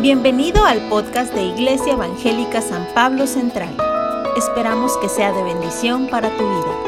Bienvenido 0.00 0.64
al 0.64 0.88
podcast 0.88 1.34
de 1.34 1.42
Iglesia 1.42 1.94
Evangélica 1.94 2.62
San 2.62 2.86
Pablo 2.94 3.26
Central. 3.26 3.76
Esperamos 4.36 4.96
que 4.98 5.08
sea 5.08 5.32
de 5.32 5.42
bendición 5.42 6.08
para 6.08 6.30
tu 6.36 6.48
vida. 6.48 6.84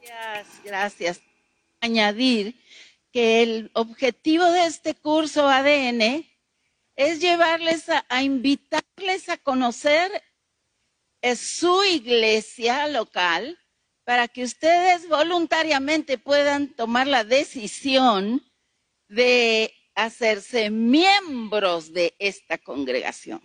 Gracias, 0.00 0.62
gracias. 0.64 1.20
Añadir 1.82 2.58
que 3.12 3.42
el 3.42 3.70
objetivo 3.74 4.46
de 4.46 4.64
este 4.64 4.94
curso 4.94 5.46
ADN 5.46 6.24
es 6.96 7.20
llevarles 7.20 7.90
a, 7.90 8.06
a 8.08 8.22
invitarles 8.22 9.28
a 9.28 9.36
conocer 9.36 10.10
su 11.34 11.84
iglesia 11.84 12.88
local 12.88 13.58
para 14.06 14.28
que 14.28 14.44
ustedes 14.44 15.08
voluntariamente 15.08 16.16
puedan 16.16 16.68
tomar 16.68 17.08
la 17.08 17.24
decisión 17.24 18.40
de 19.08 19.74
hacerse 19.96 20.70
miembros 20.70 21.92
de 21.92 22.14
esta 22.20 22.56
congregación. 22.56 23.42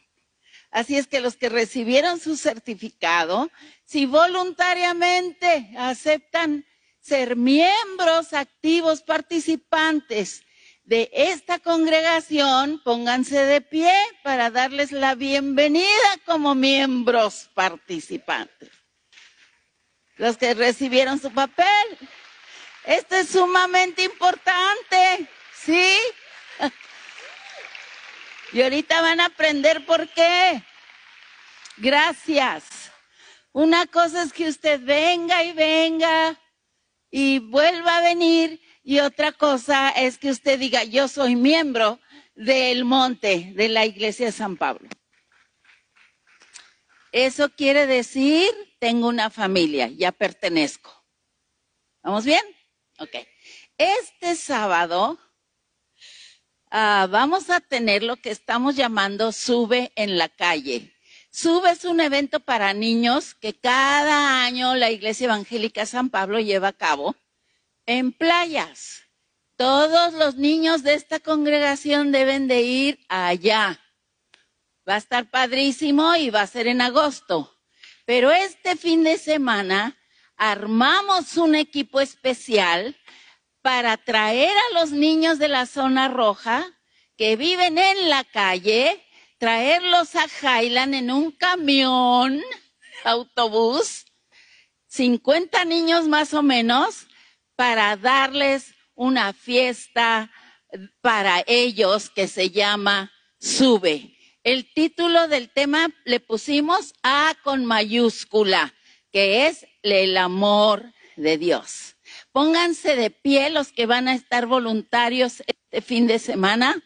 Así 0.70 0.98
es 0.98 1.08
que 1.08 1.20
los 1.20 1.36
que 1.36 1.50
recibieron 1.50 2.20
su 2.20 2.38
certificado, 2.38 3.50
si 3.86 4.06
voluntariamente 4.06 5.72
aceptan 5.80 6.64
ser 7.00 7.36
miembros 7.36 8.32
activos 8.34 9.02
participantes 9.02 10.44
de 10.84 11.10
esta 11.12 11.58
congregación, 11.58 12.80
pónganse 12.84 13.46
de 13.46 13.62
pie 13.62 13.94
para 14.24 14.52
darles 14.52 14.92
la 14.92 15.16
bienvenida 15.16 16.20
como 16.28 16.54
miembros 16.54 17.50
participantes 17.56 18.81
los 20.22 20.38
que 20.38 20.54
recibieron 20.54 21.20
su 21.20 21.32
papel. 21.32 21.98
Esto 22.86 23.16
es 23.16 23.30
sumamente 23.30 24.04
importante, 24.04 25.28
¿sí? 25.54 25.98
Y 28.54 28.62
ahorita 28.62 29.02
van 29.02 29.20
a 29.22 29.28
aprender 29.28 29.84
por 29.86 30.08
qué. 30.10 30.62
Gracias. 31.78 32.92
Una 33.52 33.88
cosa 33.88 34.22
es 34.22 34.34
que 34.34 34.48
usted 34.48 34.80
venga 34.82 35.44
y 35.44 35.54
venga 35.54 36.40
y 37.10 37.40
vuelva 37.40 37.98
a 37.98 38.02
venir 38.02 38.62
y 38.84 39.00
otra 39.00 39.32
cosa 39.32 39.90
es 39.90 40.20
que 40.20 40.30
usted 40.30 40.60
diga, 40.60 40.84
yo 40.84 41.08
soy 41.08 41.36
miembro 41.36 42.00
del 42.36 42.86
monte 42.86 43.54
de 43.56 43.70
la 43.70 43.86
iglesia 43.88 44.28
de 44.28 44.32
San 44.34 44.58
Pablo. 44.58 44.88
Eso 47.12 47.50
quiere 47.50 47.88
decir, 47.88 48.52
tengo 48.82 49.08
una 49.08 49.30
familia, 49.30 49.90
ya 49.90 50.12
pertenezco. 50.12 50.92
¿Vamos 52.02 52.26
bien? 52.26 52.42
Ok. 52.98 53.16
Este 53.78 54.36
sábado 54.36 55.20
uh, 56.72 57.08
vamos 57.08 57.52
a 57.52 57.60
tener 57.60 58.02
lo 58.02 58.16
que 58.16 58.32
estamos 58.32 58.76
llamando 58.76 59.32
Sube 59.34 59.92
en 59.96 60.18
la 60.18 60.30
calle. 60.30 60.92
Sube 61.30 61.70
es 61.70 61.86
un 61.86 62.02
evento 62.02 62.40
para 62.40 62.74
niños 62.74 63.36
que 63.36 63.54
cada 63.54 64.44
año 64.44 64.74
la 64.74 64.90
Iglesia 64.90 65.26
Evangélica 65.26 65.86
San 65.86 66.10
Pablo 66.10 66.40
lleva 66.40 66.70
a 66.70 66.74
cabo 66.74 67.16
en 67.86 68.12
playas. 68.12 69.04
Todos 69.58 70.14
los 70.14 70.38
niños 70.38 70.82
de 70.82 70.96
esta 70.96 71.20
congregación 71.20 72.12
deben 72.12 72.48
de 72.48 72.62
ir 72.64 73.06
allá. 73.10 73.80
Va 74.90 74.96
a 74.96 74.98
estar 74.98 75.30
padrísimo 75.30 76.16
y 76.16 76.32
va 76.32 76.42
a 76.42 76.48
ser 76.48 76.66
en 76.66 76.82
agosto. 76.82 77.61
Pero 78.06 78.32
este 78.32 78.76
fin 78.76 79.04
de 79.04 79.18
semana 79.18 79.98
armamos 80.38 81.38
un 81.38 81.56
equipo 81.56 82.02
especial 82.02 82.98
para 83.62 83.98
traer 83.98 84.50
a 84.50 84.80
los 84.80 84.92
niños 84.92 85.38
de 85.38 85.48
la 85.48 85.66
zona 85.66 86.08
roja 86.08 86.66
que 87.16 87.36
viven 87.36 87.78
en 87.78 88.10
la 88.10 88.24
calle, 88.24 89.06
traerlos 89.38 90.16
a 90.16 90.26
Highland 90.26 90.96
en 90.96 91.12
un 91.12 91.32
camión, 91.32 92.42
autobús, 93.04 94.06
50 94.88 95.66
niños 95.66 96.08
más 96.08 96.34
o 96.34 96.42
menos, 96.42 97.08
para 97.56 97.96
darles 97.96 98.74
una 98.96 99.34
fiesta 99.34 100.32
para 101.02 101.44
ellos 101.46 102.10
que 102.10 102.28
se 102.28 102.50
llama 102.50 103.12
Sube. 103.40 104.18
El 104.44 104.74
título 104.74 105.28
del 105.28 105.50
tema 105.50 105.90
le 106.04 106.20
pusimos 106.20 106.96
A 107.04 107.36
con 107.44 107.64
mayúscula, 107.64 108.74
que 109.12 109.46
es 109.46 109.68
el 109.84 110.18
amor 110.18 110.94
de 111.16 111.38
Dios. 111.38 111.96
Pónganse 112.32 112.96
de 112.96 113.12
pie 113.12 113.52
los 113.52 113.72
que 113.72 113.86
van 113.86 114.08
a 114.08 114.16
estar 114.16 114.48
voluntarios 114.48 115.44
este 115.46 115.82
fin 115.82 116.08
de 116.08 116.18
semana 116.18 116.82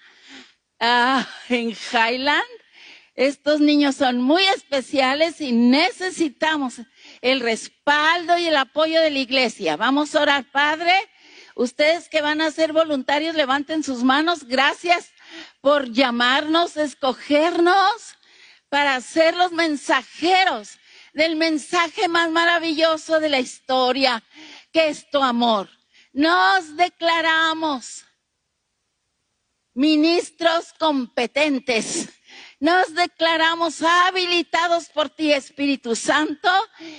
ah, 0.81 1.25
en 1.47 1.69
Highland. 1.69 2.43
Estos 3.15 3.61
niños 3.61 3.95
son 3.95 4.21
muy 4.21 4.43
especiales 4.47 5.39
y 5.39 5.53
necesitamos 5.53 6.81
el 7.21 7.39
respaldo 7.39 8.37
y 8.37 8.47
el 8.47 8.57
apoyo 8.57 8.99
de 8.99 9.11
la 9.11 9.19
iglesia. 9.19 9.77
Vamos 9.77 10.13
a 10.13 10.23
orar, 10.23 10.51
Padre. 10.51 10.93
Ustedes 11.55 12.09
que 12.09 12.19
van 12.19 12.41
a 12.41 12.51
ser 12.51 12.73
voluntarios, 12.73 13.33
levanten 13.33 13.81
sus 13.81 14.03
manos. 14.03 14.43
Gracias 14.43 15.13
por 15.61 15.91
llamarnos, 15.91 16.77
escogernos 16.77 18.15
para 18.69 18.99
ser 19.01 19.35
los 19.35 19.51
mensajeros 19.51 20.77
del 21.13 21.35
mensaje 21.35 22.07
más 22.07 22.29
maravilloso 22.29 23.19
de 23.19 23.29
la 23.29 23.39
historia, 23.39 24.23
que 24.71 24.89
es 24.89 25.09
tu 25.09 25.23
amor. 25.23 25.69
Nos 26.11 26.75
declaramos 26.75 28.05
ministros 29.75 30.73
competentes. 30.79 32.09
Nos 32.59 32.95
declaramos 32.95 33.81
habilitados 33.81 34.89
por 34.89 35.09
ti, 35.09 35.33
Espíritu 35.33 35.95
Santo, 35.95 36.49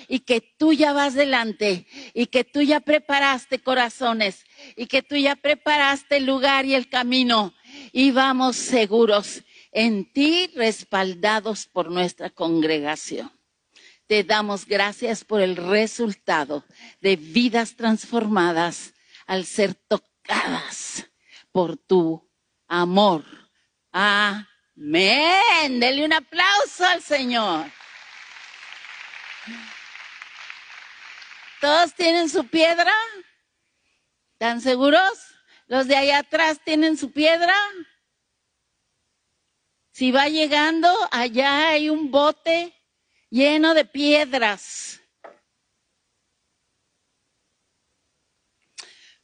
y 0.07 0.21
que 0.21 0.41
tú 0.41 0.73
ya 0.73 0.93
vas 0.93 1.15
delante, 1.15 1.87
y 2.15 2.27
que 2.27 2.45
tú 2.45 2.61
ya 2.63 2.81
preparaste 2.81 3.59
corazones, 3.59 4.45
y 4.77 4.87
que 4.87 5.03
tú 5.03 5.17
ya 5.17 5.35
preparaste 5.35 6.19
el 6.19 6.27
lugar 6.27 6.67
y 6.67 6.75
el 6.75 6.89
camino, 6.89 7.55
y 7.97 8.11
vamos 8.11 8.57
seguros 8.57 9.43
en 9.73 10.13
ti, 10.13 10.53
respaldados 10.55 11.67
por 11.67 11.91
nuestra 11.91 12.29
congregación. 12.29 13.33
Te 14.07 14.23
damos 14.23 14.67
gracias 14.67 15.25
por 15.25 15.41
el 15.41 15.57
resultado 15.57 16.63
de 17.01 17.17
vidas 17.17 17.75
transformadas 17.75 18.93
al 19.27 19.47
ser 19.47 19.75
tocadas 19.75 21.07
por 21.53 21.79
tu 21.79 22.23
amor. 22.69 23.25
Amén. 23.91 24.45
Dele 25.81 26.05
un 26.05 26.13
aplauso 26.13 26.85
al 26.85 27.01
Señor. 27.01 27.65
¿Todos 31.63 31.95
tienen 31.95 32.29
su 32.29 32.47
piedra? 32.47 32.93
¿Están 34.35 34.61
seguros? 34.61 35.36
Los 35.67 35.89
de 35.89 35.97
allá 35.97 36.19
atrás 36.19 36.61
tienen 36.65 36.97
su 36.97 37.11
piedra. 37.11 37.55
Si 39.91 40.13
va 40.13 40.29
llegando, 40.29 40.89
allá 41.11 41.71
hay 41.71 41.89
un 41.89 42.11
bote 42.11 42.73
lleno 43.31 43.75
de 43.75 43.85
piedras. 43.85 45.01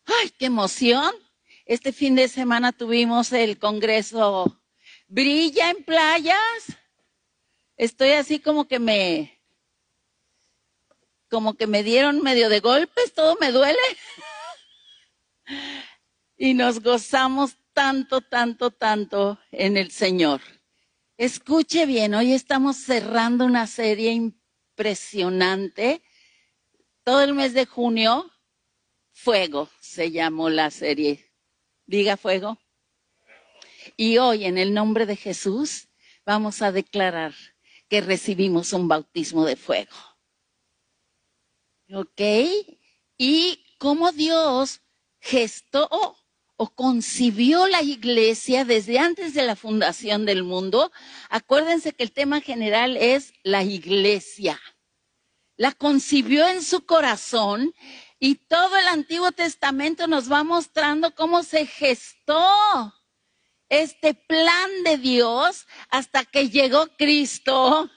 ¡Ay, 0.04 0.30
qué 0.30 0.46
emoción! 0.46 1.14
Este 1.64 1.92
fin 1.92 2.16
de 2.16 2.28
semana 2.28 2.72
tuvimos 2.72 3.32
el 3.32 3.58
Congreso 3.58 4.60
Brilla 5.06 5.70
en 5.70 5.84
Playas. 5.84 6.76
Estoy 7.76 8.10
así 8.10 8.40
como 8.40 8.66
que 8.66 8.78
me, 8.80 9.40
como 11.28 11.54
que 11.54 11.66
me 11.66 11.82
dieron 11.82 12.20
medio 12.22 12.48
de 12.48 12.60
golpes, 12.60 13.14
todo 13.14 13.36
me 13.40 13.52
duele 13.52 13.78
y 16.42 16.54
nos 16.54 16.80
gozamos 16.82 17.56
tanto, 17.72 18.20
tanto, 18.20 18.72
tanto 18.72 19.38
en 19.52 19.76
el 19.76 19.92
Señor. 19.92 20.40
Escuche 21.16 21.86
bien, 21.86 22.14
hoy 22.14 22.32
estamos 22.32 22.78
cerrando 22.78 23.44
una 23.44 23.68
serie 23.68 24.10
impresionante. 24.10 26.02
Todo 27.04 27.22
el 27.22 27.34
mes 27.34 27.54
de 27.54 27.64
junio, 27.64 28.28
Fuego 29.12 29.70
se 29.78 30.10
llamó 30.10 30.50
la 30.50 30.72
serie. 30.72 31.30
Diga 31.86 32.16
Fuego. 32.16 32.58
Y 33.96 34.18
hoy, 34.18 34.44
en 34.44 34.58
el 34.58 34.74
nombre 34.74 35.06
de 35.06 35.14
Jesús, 35.14 35.90
vamos 36.26 36.60
a 36.60 36.72
declarar 36.72 37.34
que 37.88 38.00
recibimos 38.00 38.72
un 38.72 38.88
bautismo 38.88 39.44
de 39.44 39.54
fuego. 39.54 39.94
¿Ok? 41.94 42.20
Y 43.16 43.64
cómo 43.78 44.10
Dios 44.10 44.80
gestó 45.20 45.88
o 46.62 46.72
concibió 46.76 47.66
la 47.66 47.82
iglesia 47.82 48.64
desde 48.64 49.00
antes 49.00 49.34
de 49.34 49.42
la 49.42 49.56
fundación 49.56 50.24
del 50.24 50.44
mundo, 50.44 50.92
acuérdense 51.28 51.92
que 51.92 52.04
el 52.04 52.12
tema 52.12 52.40
general 52.40 52.96
es 52.96 53.32
la 53.42 53.64
iglesia. 53.64 54.60
La 55.56 55.72
concibió 55.72 56.46
en 56.46 56.62
su 56.62 56.86
corazón 56.86 57.74
Y 58.20 58.36
todo 58.36 58.76
el 58.76 58.86
Antiguo 58.86 59.32
Testamento 59.32 60.06
nos 60.06 60.30
va 60.30 60.44
mostrando 60.44 61.12
cómo 61.16 61.42
se 61.42 61.66
gestó 61.66 62.94
este 63.68 64.14
plan 64.14 64.70
de 64.84 64.98
Dios 64.98 65.66
hasta 65.88 66.24
que 66.24 66.48
llegó 66.48 66.86
Cristo. 66.96 67.90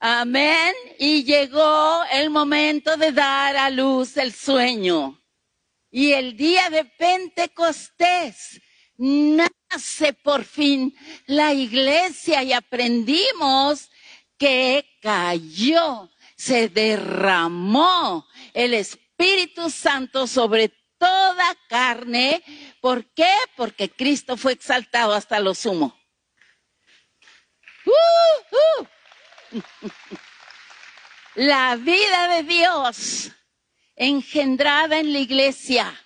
Amén. 0.00 0.74
Y 0.98 1.22
llegó 1.22 2.02
el 2.10 2.30
momento 2.30 2.96
de 2.96 3.12
dar 3.12 3.56
a 3.56 3.70
luz 3.70 4.16
el 4.16 4.32
sueño. 4.32 5.23
Y 5.96 6.12
el 6.12 6.36
día 6.36 6.70
de 6.70 6.84
Pentecostés 6.84 8.60
nace 8.96 10.12
por 10.12 10.42
fin 10.42 10.92
la 11.26 11.52
iglesia 11.52 12.42
y 12.42 12.52
aprendimos 12.52 13.92
que 14.36 14.98
cayó, 15.00 16.10
se 16.36 16.68
derramó 16.68 18.26
el 18.54 18.74
Espíritu 18.74 19.70
Santo 19.70 20.26
sobre 20.26 20.70
toda 20.98 21.56
carne. 21.68 22.42
¿Por 22.80 23.06
qué? 23.14 23.30
Porque 23.56 23.88
Cristo 23.88 24.36
fue 24.36 24.50
exaltado 24.50 25.14
hasta 25.14 25.38
lo 25.38 25.54
sumo. 25.54 25.96
Uh, 27.86 28.82
uh. 29.52 29.62
La 31.36 31.76
vida 31.76 32.26
de 32.34 32.42
Dios 32.42 33.30
engendrada 33.96 34.98
en 34.98 35.12
la 35.12 35.18
iglesia. 35.20 36.00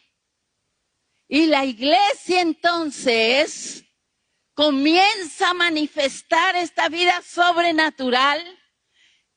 Y 1.29 1.47
la 1.47 1.65
iglesia 1.65 2.41
entonces 2.41 3.85
comienza 4.55 5.51
a 5.51 5.55
manifestar 5.55 6.57
esta 6.57 6.89
vida 6.89 7.23
sobrenatural 7.23 8.43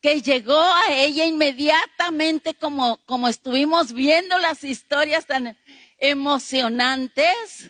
que 0.02 0.22
llegó 0.22 0.60
a 0.60 0.94
ella 0.94 1.26
inmediatamente 1.26 2.56
como, 2.56 2.98
como 3.06 3.28
estuvimos 3.28 3.94
viendo 3.94 4.40
las 4.40 4.64
historias 4.64 5.28
tan 5.28 5.58
emocionantes 6.00 7.70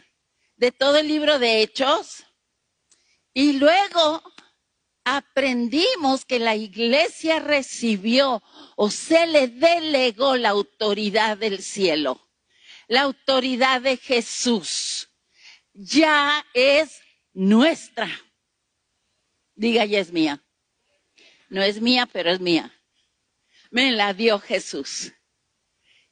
de 0.56 0.72
todo 0.72 0.98
el 0.98 1.08
libro 1.08 1.40
de 1.40 1.62
Hechos. 1.62 2.24
Y 3.34 3.54
luego 3.54 4.24
aprendimos 5.04 6.26
que 6.26 6.40
la 6.40 6.56
iglesia 6.56 7.40
recibió 7.40 8.44
o 8.76 8.90
se 8.90 9.28
le 9.28 9.48
delegó 9.48 10.38
la 10.38 10.50
autoridad 10.50 11.38
del 11.38 11.62
cielo, 11.62 12.30
la 12.88 13.02
autoridad 13.02 13.82
de 13.82 13.98
Jesús. 13.98 15.10
Ya 15.74 16.46
es 16.54 17.02
nuestra. 17.34 18.10
Diga, 19.56 19.86
ya 19.86 20.00
es 20.00 20.12
mía. 20.12 20.44
No 21.50 21.62
es 21.62 21.82
mía, 21.82 22.08
pero 22.12 22.32
es 22.32 22.40
mía. 22.40 22.74
Me 23.70 23.92
la 23.92 24.14
dio 24.14 24.40
Jesús. 24.40 25.14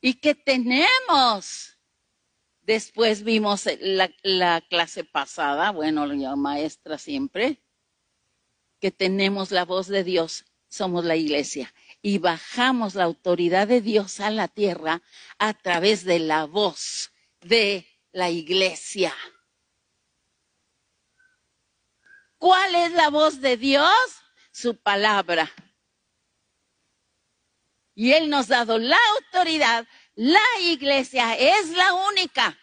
¿Y 0.01 0.15
qué 0.15 0.33
tenemos? 0.35 1.77
Después 2.61 3.23
vimos 3.23 3.67
la, 3.81 4.11
la 4.21 4.61
clase 4.61 5.03
pasada, 5.03 5.71
bueno, 5.71 6.05
la 6.05 6.35
maestra 6.35 6.97
siempre, 6.97 7.63
que 8.79 8.91
tenemos 8.91 9.51
la 9.51 9.65
voz 9.65 9.87
de 9.87 10.03
Dios, 10.03 10.45
somos 10.67 11.05
la 11.05 11.15
iglesia. 11.15 11.73
Y 12.01 12.17
bajamos 12.17 12.95
la 12.95 13.03
autoridad 13.03 13.67
de 13.67 13.81
Dios 13.81 14.19
a 14.19 14.29
la 14.29 14.47
tierra 14.47 15.01
a 15.37 15.53
través 15.53 16.05
de 16.05 16.19
la 16.19 16.45
voz 16.45 17.11
de 17.41 17.85
la 18.11 18.29
iglesia. 18.29 19.13
¿Cuál 22.37 22.75
es 22.75 22.91
la 22.93 23.09
voz 23.09 23.41
de 23.41 23.57
Dios? 23.57 24.19
su 24.59 24.75
palabra. 24.77 25.51
Y 27.95 28.13
Él 28.13 28.29
nos 28.29 28.51
ha 28.51 28.57
dado 28.65 28.77
la 28.77 28.97
autoridad. 29.15 29.87
La 30.15 30.41
iglesia 30.61 31.35
es 31.35 31.69
la 31.69 31.93
única 31.93 32.57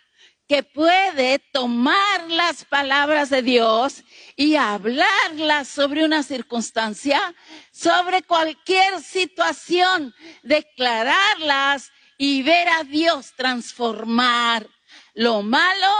que 0.49 0.63
puede 0.63 1.39
tomar 1.39 2.31
las 2.31 2.65
palabras 2.65 3.31
de 3.31 3.43
Dios 3.43 4.05
y 4.37 4.57
hablarlas 4.57 5.69
sobre 5.69 6.05
una 6.05 6.23
circunstancia, 6.23 7.35
sobre 7.73 8.23
cualquier 8.23 9.03
situación, 9.03 10.15
declararlas 10.43 11.91
y 12.17 12.43
ver 12.43 12.69
a 12.69 12.85
Dios 12.85 13.33
transformar 13.37 14.69
lo 15.15 15.43
malo 15.43 15.93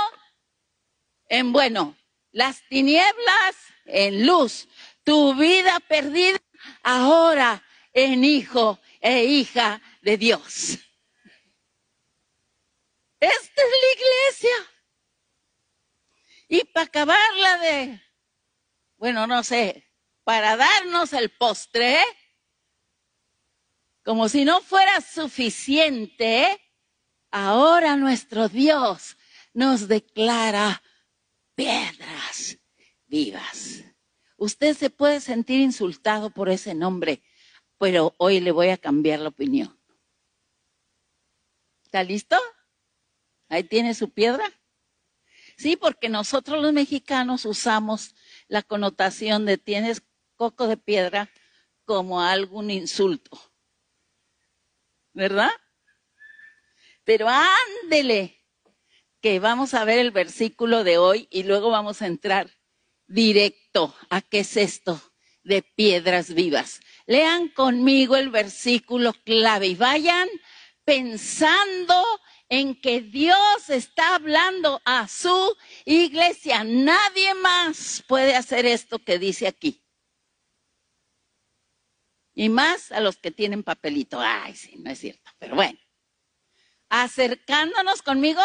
en 1.29 1.53
bueno, 1.53 1.97
las 2.31 2.63
tinieblas 2.69 3.57
en 3.85 4.27
luz, 4.27 4.69
tu 5.03 5.35
vida 5.35 5.81
perdida 5.81 6.39
ahora 6.83 7.63
en 7.93 8.25
hijo 8.25 8.79
e 9.01 9.25
hija 9.25 9.81
de 10.03 10.17
Dios. 10.17 10.79
Esta 13.21 13.63
es 13.63 13.69
la 13.71 13.93
iglesia. 13.95 14.73
Y 16.49 16.65
para 16.65 16.87
acabarla 16.87 17.59
de, 17.59 18.03
bueno, 18.97 19.27
no 19.27 19.43
sé, 19.43 19.91
para 20.25 20.57
darnos 20.57 21.13
el 21.13 21.31
postre, 21.31 21.99
como 24.05 24.29
si 24.29 24.45
no 24.45 24.61
fuera 24.61 25.01
suficiente, 25.01 26.61
ahora 27.31 27.97
nuestro 27.97 28.49
Dios 28.49 29.17
nos 29.53 29.89
declara 29.89 30.83
piedras 31.55 32.59
vivas. 33.07 33.85
Usted 34.37 34.77
se 34.77 34.91
puede 34.91 35.21
sentir 35.21 35.61
insultado 35.61 36.31
por 36.31 36.49
ese 36.49 36.75
nombre, 36.75 37.23
pero 37.79 38.15
hoy 38.19 38.41
le 38.41 38.53
voy 38.53 38.69
a 38.69 38.79
cambiar 38.79 39.21
la 39.21 39.31
opinión. 39.31 39.81
¿Está 41.83 42.05
listo? 42.05 42.37
Ahí 43.49 43.65
tiene 43.65 43.95
su 43.95 44.11
piedra. 44.11 44.45
Sí, 45.57 45.77
porque 45.77 46.09
nosotros 46.09 46.61
los 46.61 46.73
mexicanos 46.73 47.45
usamos 47.45 48.15
la 48.49 48.63
connotación 48.63 49.47
de 49.47 49.57
tienes 49.59 50.03
coco 50.37 50.67
de 50.67 50.77
piedra 50.77 51.31
como 51.85 52.21
algún 52.21 52.71
insulto. 52.71 53.39
¿Verdad? 55.15 55.51
Pero 57.05 57.29
ándele, 57.29 58.37
que 59.27 59.41
vamos 59.41 59.75
a 59.75 59.85
ver 59.85 59.99
el 59.99 60.11
versículo 60.11 60.85
de 60.85 60.99
hoy 60.99 61.27
y 61.31 61.45
luego 61.45 61.71
vamos 61.71 62.03
a 62.03 62.07
entrar 62.07 62.51
directo 63.07 63.95
a 64.11 64.21
qué 64.21 64.41
es 64.41 64.57
esto 64.57 65.01
de 65.43 65.63
piedras 65.63 66.35
vivas. 66.35 66.81
Lean 67.07 67.49
conmigo 67.49 68.17
el 68.17 68.31
versículo 68.31 69.15
clave 69.25 69.69
y 69.69 69.75
vayan 69.75 70.29
pensando 70.85 72.05
en 72.49 72.81
que 72.81 73.01
Dios 73.01 73.69
está 73.69 74.15
hablando 74.15 74.81
a 74.85 75.09
su 75.09 75.57
iglesia. 75.85 76.65
Nadie 76.65 77.35
más 77.35 78.05
puede 78.07 78.37
hacer 78.37 78.67
esto 78.67 78.99
que 78.99 79.19
dice 79.19 79.47
aquí. 79.47 79.83
Y 82.35 82.49
más 82.49 82.93
a 82.93 83.01
los 83.01 83.17
que 83.17 83.31
tienen 83.31 83.63
papelito. 83.63 84.21
Ay, 84.21 84.55
sí, 84.55 84.77
no 84.79 84.91
es 84.91 84.99
cierto, 84.99 85.31
pero 85.39 85.57
bueno. 85.57 85.79
Acercándonos 86.89 88.03
conmigo, 88.03 88.43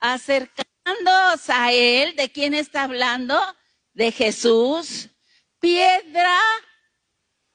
acercándonos 0.00 1.48
a 1.48 1.72
Él, 1.72 2.16
¿de 2.16 2.32
quién 2.32 2.54
está 2.54 2.84
hablando? 2.84 3.38
de 3.98 4.12
Jesús, 4.12 5.10
piedra 5.58 6.38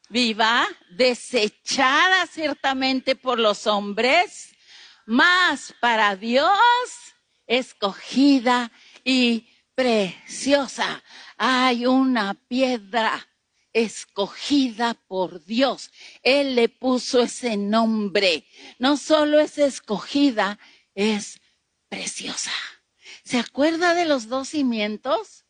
viva, 0.10 0.68
desechada 0.90 2.28
ciertamente 2.28 3.16
por 3.16 3.40
los 3.40 3.66
hombres, 3.66 4.54
mas 5.06 5.74
para 5.80 6.16
Dios 6.16 6.50
escogida 7.48 8.72
y 9.04 9.48
preciosa. 9.76 11.04
Hay 11.38 11.86
una 11.86 12.34
piedra 12.34 13.28
escogida 13.74 14.94
por 14.94 15.44
Dios. 15.46 15.92
Él 16.22 16.56
le 16.56 16.70
puso 16.70 17.22
ese 17.22 17.58
nombre. 17.58 18.46
No 18.80 18.98
solo 18.98 19.40
es 19.40 19.58
escogida, 19.58 20.60
es 20.96 21.40
preciosa. 21.90 22.52
¿Se 23.24 23.40
acuerda 23.40 23.94
de 23.94 24.06
los 24.06 24.28
dos 24.28 24.50
cimientos? 24.50 25.44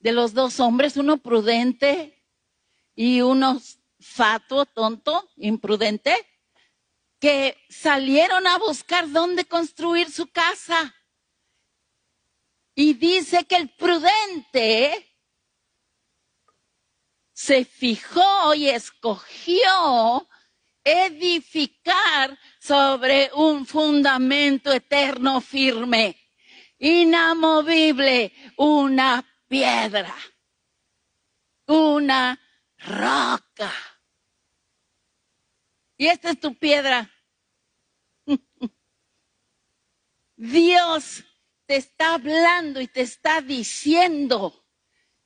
de 0.00 0.12
los 0.12 0.34
dos 0.34 0.58
hombres, 0.60 0.96
uno 0.96 1.18
prudente 1.18 2.24
y 2.94 3.20
uno 3.20 3.60
fatuo, 4.00 4.66
tonto, 4.66 5.28
imprudente, 5.36 6.14
que 7.20 7.56
salieron 7.68 8.46
a 8.46 8.58
buscar 8.58 9.10
dónde 9.10 9.44
construir 9.44 10.10
su 10.10 10.26
casa. 10.28 10.94
Y 12.74 12.94
dice 12.94 13.44
que 13.44 13.56
el 13.56 13.68
prudente 13.68 15.06
se 17.32 17.64
fijó 17.64 18.54
y 18.54 18.68
escogió 18.68 20.28
edificar 20.82 22.38
sobre 22.58 23.30
un 23.34 23.66
fundamento 23.66 24.72
eterno 24.72 25.40
firme, 25.42 26.18
inamovible, 26.78 28.32
una 28.56 29.24
piedra, 29.46 30.16
una 31.66 32.40
roca. 32.78 33.89
Y 36.00 36.06
esta 36.06 36.30
es 36.30 36.40
tu 36.40 36.54
piedra. 36.54 37.10
Dios 40.34 41.22
te 41.66 41.76
está 41.76 42.14
hablando 42.14 42.80
y 42.80 42.88
te 42.88 43.02
está 43.02 43.42
diciendo 43.42 44.66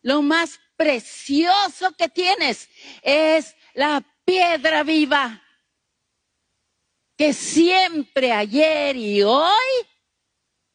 lo 0.03 0.21
más 0.21 0.59
precioso 0.75 1.93
que 1.97 2.09
tienes 2.09 2.69
es 3.03 3.55
la 3.75 4.05
piedra 4.25 4.83
viva 4.83 5.41
que 7.17 7.33
siempre 7.33 8.33
ayer 8.33 8.97
y 8.97 9.23
hoy 9.23 9.87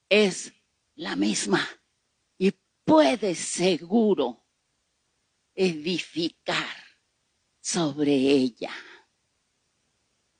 es 0.08 0.53
la 0.96 1.18
misma 1.18 1.68
y 2.38 2.53
puedes 2.86 3.38
seguro 3.38 4.48
edificar 5.53 6.86
sobre 7.60 8.13
ella. 8.13 8.72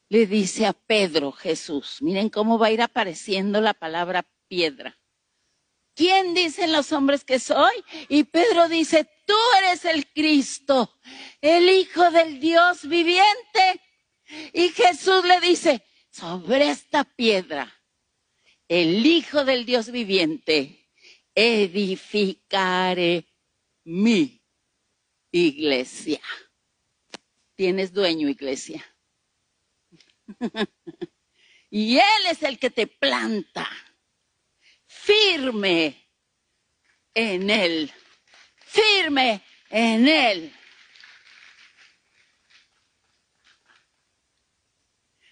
Le 0.10 0.26
dice 0.26 0.66
a 0.66 0.74
Pedro 0.74 1.32
Jesús, 1.32 2.02
miren 2.02 2.30
cómo 2.30 2.58
va 2.58 2.68
a 2.68 2.72
ir 2.72 2.82
apareciendo 2.82 3.62
la 3.62 3.76
palabra 3.76 4.28
piedra. 4.48 5.00
¿Quién 5.96 6.34
dicen 6.34 6.72
los 6.72 6.92
hombres 6.92 7.24
que 7.24 7.40
soy? 7.40 7.74
Y 8.08 8.24
Pedro 8.24 8.70
dice, 8.70 9.08
tú 9.28 9.36
eres 9.60 9.86
el 9.86 10.08
Cristo, 10.08 10.98
el 11.42 11.70
Hijo 11.70 12.10
del 12.10 12.40
Dios 12.40 12.88
viviente. 12.88 13.82
Y 14.54 14.70
Jesús 14.70 15.26
le 15.26 15.40
dice, 15.42 15.84
sobre 16.10 16.70
esta 16.70 17.04
piedra, 17.04 17.72
el 18.68 19.06
Hijo 19.06 19.44
del 19.44 19.66
Dios 19.66 19.92
viviente, 19.92 20.90
edificaré 21.36 23.28
mi 23.84 24.42
iglesia. 25.32 26.22
Tienes 27.56 27.94
dueño, 27.94 28.30
iglesia. 28.30 28.84
y 31.70 31.98
Él 31.98 32.26
es 32.30 32.44
el 32.44 32.60
que 32.60 32.70
te 32.70 32.88
planta 32.88 33.68
firme 34.86 36.10
en 37.14 37.50
Él, 37.50 37.94
firme 38.66 39.42
en 39.70 40.08
Él. 40.08 40.56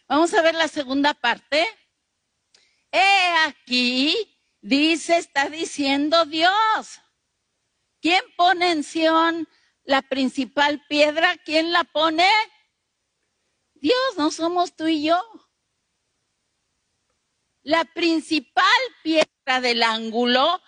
Vamos 0.08 0.34
a 0.34 0.42
ver 0.42 0.56
la 0.56 0.68
segunda 0.68 1.14
parte. 1.14 1.68
He 2.92 3.34
aquí, 3.46 4.38
dice, 4.62 5.18
está 5.18 5.50
diciendo 5.50 6.26
Dios. 6.26 7.02
¿Quién 8.02 8.24
pone 8.38 8.72
en 8.72 8.84
Sion 8.84 9.50
la 9.84 10.02
principal 10.02 10.86
piedra? 10.88 11.36
¿Quién 11.44 11.74
la 11.74 11.84
pone? 11.84 12.30
Dios, 13.82 14.18
no 14.18 14.32
somos 14.32 14.76
tú 14.76 14.88
y 14.88 15.04
yo. 15.04 15.22
La 17.64 17.86
principal 17.86 18.64
piedra 19.04 19.62
del 19.62 19.84
ángulo 19.84 20.62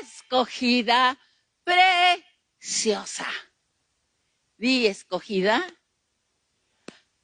escogida, 0.00 1.18
preciosa. 1.64 3.26
Di 4.56 4.86
escogida, 4.86 5.66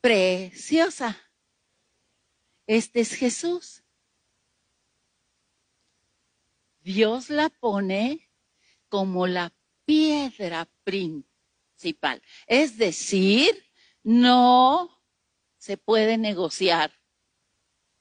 preciosa. 0.01 1.17
Este 2.67 3.01
es 3.01 3.15
Jesús. 3.15 3.83
Dios 6.81 7.31
la 7.31 7.49
pone 7.49 8.29
como 8.89 9.27
la 9.27 9.53
piedra 9.85 10.69
principal. 10.85 12.23
Es 12.47 12.77
decir, 12.77 13.71
no 14.03 15.02
se 15.63 15.77
puede 15.77 16.19
negociar 16.19 16.93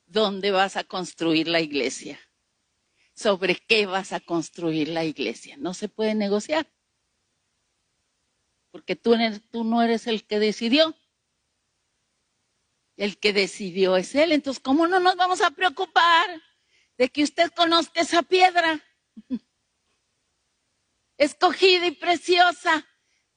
dónde 0.08 0.50
vas 0.50 0.77
a 0.77 0.84
construir 0.84 1.48
la 1.48 1.60
iglesia, 1.60 2.20
sobre 3.13 3.56
qué 3.56 3.86
vas 3.86 4.13
a 4.13 4.20
construir 4.20 4.88
la 4.88 5.06
iglesia. 5.06 5.58
No 5.58 5.75
se 5.75 5.88
puede 5.88 6.15
negociar, 6.15 6.65
porque 8.72 8.96
tú, 8.96 9.15
no 9.63 9.84
eres 9.84 10.08
el 10.08 10.25
que 10.25 10.39
decidió. 10.39 10.98
El 12.98 13.20
que 13.20 13.32
decidió 13.32 13.96
es 13.96 14.15
Él. 14.15 14.32
Entonces, 14.32 14.63
¿cómo 14.63 14.88
no 14.88 15.00
nos 15.00 15.15
vamos 15.15 15.41
a 15.41 15.51
preocupar 15.51 16.41
de 16.98 17.10
que 17.10 17.22
usted 17.22 17.51
conozca 17.51 18.01
esa 18.01 18.24
piedra? 18.24 18.84
Escogida 21.18 21.86
y 21.86 21.91
preciosa. 21.91 22.88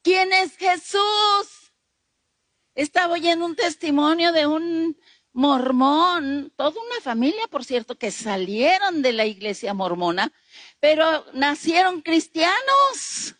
¿Quién 0.02 0.32
es 0.32 0.56
Jesús? 0.56 1.53
Estaba 2.74 3.14
oyendo 3.14 3.46
un 3.46 3.56
testimonio 3.56 4.32
de 4.32 4.46
un 4.46 4.98
mormón, 5.32 6.52
toda 6.56 6.80
una 6.80 7.00
familia, 7.00 7.46
por 7.48 7.64
cierto, 7.64 7.98
que 7.98 8.10
salieron 8.10 9.02
de 9.02 9.12
la 9.12 9.26
iglesia 9.26 9.74
mormona, 9.74 10.32
pero 10.80 11.26
nacieron 11.32 12.02
cristianos. 12.02 13.34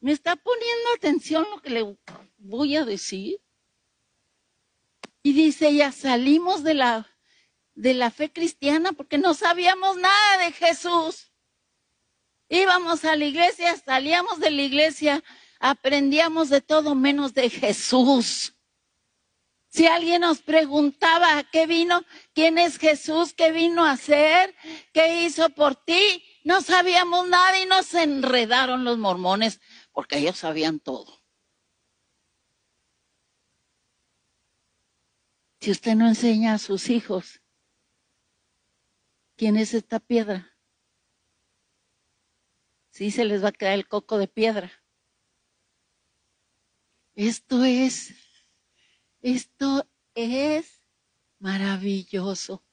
¿Me 0.00 0.12
está 0.12 0.36
poniendo 0.36 0.90
atención 0.96 1.46
lo 1.50 1.62
que 1.62 1.70
le 1.70 1.96
voy 2.38 2.76
a 2.76 2.84
decir? 2.84 3.40
Y 5.22 5.32
dice 5.32 5.74
ya 5.74 5.92
salimos 5.92 6.62
de 6.62 6.74
la, 6.74 7.10
de 7.74 7.94
la 7.94 8.10
fe 8.10 8.30
cristiana 8.30 8.92
porque 8.92 9.16
no 9.16 9.32
sabíamos 9.32 9.96
nada 9.96 10.44
de 10.44 10.52
Jesús. 10.52 11.32
Íbamos 12.50 13.04
a 13.06 13.16
la 13.16 13.24
iglesia, 13.24 13.74
salíamos 13.76 14.40
de 14.40 14.50
la 14.50 14.62
iglesia, 14.62 15.24
aprendíamos 15.60 16.48
de 16.48 16.60
todo 16.60 16.94
menos 16.94 17.34
de 17.34 17.50
Jesús. 17.50 18.54
Si 19.74 19.86
alguien 19.88 20.20
nos 20.20 20.40
preguntaba 20.40 21.42
qué 21.50 21.66
vino, 21.66 22.04
quién 22.32 22.58
es 22.58 22.78
Jesús, 22.78 23.34
qué 23.34 23.50
vino 23.50 23.84
a 23.84 23.90
hacer, 23.90 24.54
qué 24.92 25.24
hizo 25.24 25.50
por 25.50 25.74
ti, 25.74 26.24
no 26.44 26.60
sabíamos 26.60 27.26
nada 27.28 27.60
y 27.60 27.66
nos 27.66 27.92
enredaron 27.94 28.84
los 28.84 28.98
mormones 28.98 29.60
porque 29.90 30.18
ellos 30.18 30.38
sabían 30.38 30.78
todo. 30.78 31.24
Si 35.60 35.70
usted 35.70 35.94
no 35.94 36.06
enseña 36.06 36.54
a 36.54 36.58
sus 36.58 36.90
hijos 36.90 37.40
quién 39.34 39.56
es 39.56 39.74
esta 39.74 39.98
piedra, 39.98 40.56
sí 42.90 43.10
se 43.10 43.24
les 43.24 43.42
va 43.42 43.48
a 43.48 43.52
quedar 43.52 43.72
el 43.72 43.88
coco 43.88 44.18
de 44.18 44.28
piedra. 44.28 44.83
Esto 47.14 47.62
es, 47.62 48.12
esto 49.22 49.88
es 50.16 50.82
maravilloso 51.38 52.64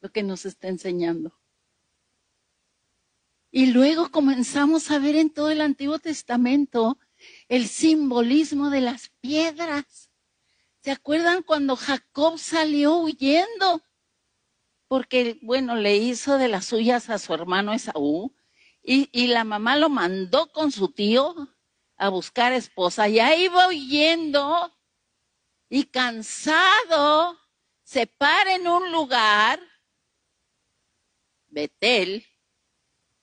lo 0.00 0.12
que 0.12 0.22
nos 0.22 0.44
está 0.44 0.68
enseñando. 0.68 1.40
Y 3.50 3.66
luego 3.72 4.10
comenzamos 4.10 4.90
a 4.90 4.98
ver 4.98 5.16
en 5.16 5.30
todo 5.30 5.50
el 5.50 5.62
Antiguo 5.62 5.98
Testamento 5.98 6.98
el 7.48 7.66
simbolismo 7.66 8.68
de 8.68 8.82
las 8.82 9.08
piedras. 9.20 10.10
¿Se 10.82 10.90
acuerdan 10.90 11.42
cuando 11.42 11.76
Jacob 11.76 12.38
salió 12.38 12.98
huyendo? 12.98 13.82
Porque, 14.86 15.38
bueno, 15.40 15.76
le 15.76 15.96
hizo 15.96 16.36
de 16.36 16.48
las 16.48 16.66
suyas 16.66 17.08
a 17.08 17.18
su 17.18 17.32
hermano 17.32 17.72
Esaú 17.72 18.36
y, 18.82 19.08
y 19.12 19.28
la 19.28 19.44
mamá 19.44 19.78
lo 19.78 19.88
mandó 19.88 20.52
con 20.52 20.70
su 20.70 20.88
tío 20.88 21.55
a 21.96 22.08
buscar 22.08 22.52
esposa. 22.52 23.08
Ya 23.08 23.34
iba 23.36 23.68
huyendo 23.68 24.72
y 25.68 25.84
cansado, 25.84 27.38
se 27.82 28.06
para 28.06 28.54
en 28.54 28.68
un 28.68 28.92
lugar, 28.92 29.60
Betel, 31.48 32.26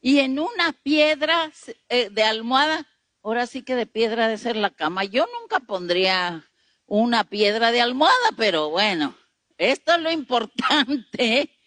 y 0.01 0.19
en 0.19 0.39
una 0.39 0.73
piedra 0.73 1.51
eh, 1.87 2.09
de 2.09 2.23
almohada, 2.23 2.85
ahora 3.21 3.47
sí 3.47 3.63
que 3.63 3.75
de 3.75 3.85
piedra 3.85 4.27
de 4.27 4.37
ser 4.37 4.57
la 4.57 4.69
cama. 4.69 5.05
Yo 5.05 5.25
nunca 5.39 5.59
pondría 5.61 6.49
una 6.85 7.23
piedra 7.23 7.71
de 7.71 7.81
almohada, 7.81 8.31
pero 8.35 8.69
bueno, 8.69 9.15
esto 9.57 9.93
es 9.93 10.01
lo 10.01 10.11
importante, 10.11 11.57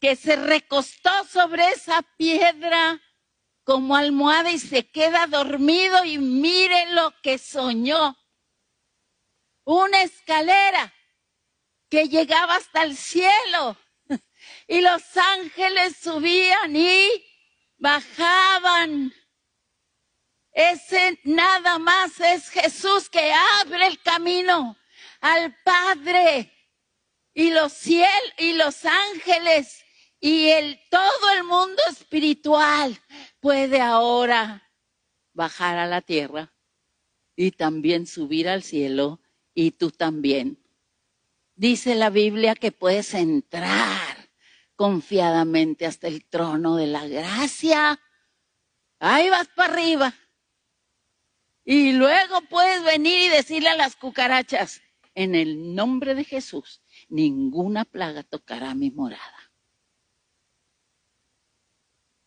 que 0.00 0.16
se 0.16 0.36
recostó 0.36 1.10
sobre 1.28 1.68
esa 1.70 2.02
piedra 2.16 3.00
como 3.64 3.96
almohada 3.96 4.50
y 4.50 4.58
se 4.58 4.88
queda 4.88 5.26
dormido 5.26 6.04
y 6.04 6.18
mire 6.18 6.92
lo 6.92 7.12
que 7.22 7.38
soñó. 7.38 8.16
Una 9.64 10.02
escalera 10.02 10.92
que 11.88 12.08
llegaba 12.08 12.56
hasta 12.56 12.82
el 12.82 12.96
cielo 12.96 13.76
y 14.68 14.80
los 14.80 15.02
ángeles 15.16 15.96
subían 15.96 16.76
y 16.76 17.08
bajaban 17.78 19.12
ese 20.54 21.18
nada 21.24 21.80
más 21.80 22.20
es 22.20 22.48
Jesús 22.48 23.10
que 23.10 23.32
abre 23.60 23.88
el 23.88 24.00
camino 24.00 24.76
al 25.20 25.52
Padre 25.64 26.52
y 27.34 27.50
los 27.50 27.72
cielos 27.72 28.34
y 28.38 28.52
los 28.52 28.84
ángeles 28.84 29.83
y 30.24 30.48
el 30.48 30.80
todo 30.88 31.30
el 31.36 31.44
mundo 31.44 31.82
espiritual 31.90 32.98
puede 33.40 33.82
ahora 33.82 34.72
bajar 35.34 35.76
a 35.76 35.86
la 35.86 36.00
tierra 36.00 36.50
y 37.36 37.50
también 37.50 38.06
subir 38.06 38.48
al 38.48 38.62
cielo 38.62 39.20
y 39.52 39.72
tú 39.72 39.90
también. 39.90 40.58
dice 41.56 41.94
la 41.94 42.08
Biblia 42.08 42.54
que 42.54 42.72
puedes 42.72 43.12
entrar 43.12 44.30
confiadamente 44.76 45.84
hasta 45.84 46.08
el 46.08 46.24
trono 46.24 46.76
de 46.76 46.86
la 46.86 47.06
gracia. 47.06 48.00
Ahí 49.00 49.28
vas 49.28 49.48
para 49.48 49.74
arriba. 49.74 50.14
Y 51.66 51.92
luego 51.92 52.40
puedes 52.48 52.82
venir 52.82 53.26
y 53.26 53.28
decirle 53.28 53.68
a 53.68 53.76
las 53.76 53.94
cucarachas, 53.94 54.80
en 55.14 55.34
el 55.34 55.74
nombre 55.74 56.14
de 56.14 56.24
Jesús, 56.24 56.80
ninguna 57.10 57.84
plaga 57.84 58.22
tocará 58.22 58.74
mi 58.74 58.90
morada. 58.90 59.43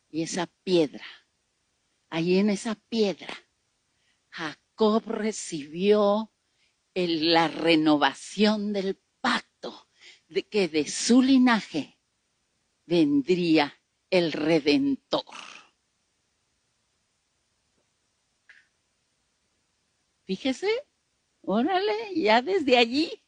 Y 0.09 0.23
esa 0.23 0.47
piedra, 0.63 1.05
ahí 2.09 2.37
en 2.37 2.49
esa 2.49 2.75
piedra, 2.75 3.33
Jacob 4.29 5.03
recibió 5.05 6.31
la 6.93 7.47
renovación 7.47 8.73
del 8.73 8.99
pacto 9.21 9.87
de 10.27 10.47
que 10.47 10.67
de 10.67 10.87
su 10.87 11.21
linaje 11.21 11.99
vendría 12.85 13.79
el 14.09 14.31
redentor. 14.31 15.35
Fíjese, 20.23 20.67
órale, 21.41 22.13
ya 22.15 22.41
desde 22.41 22.77
allí 22.77 23.23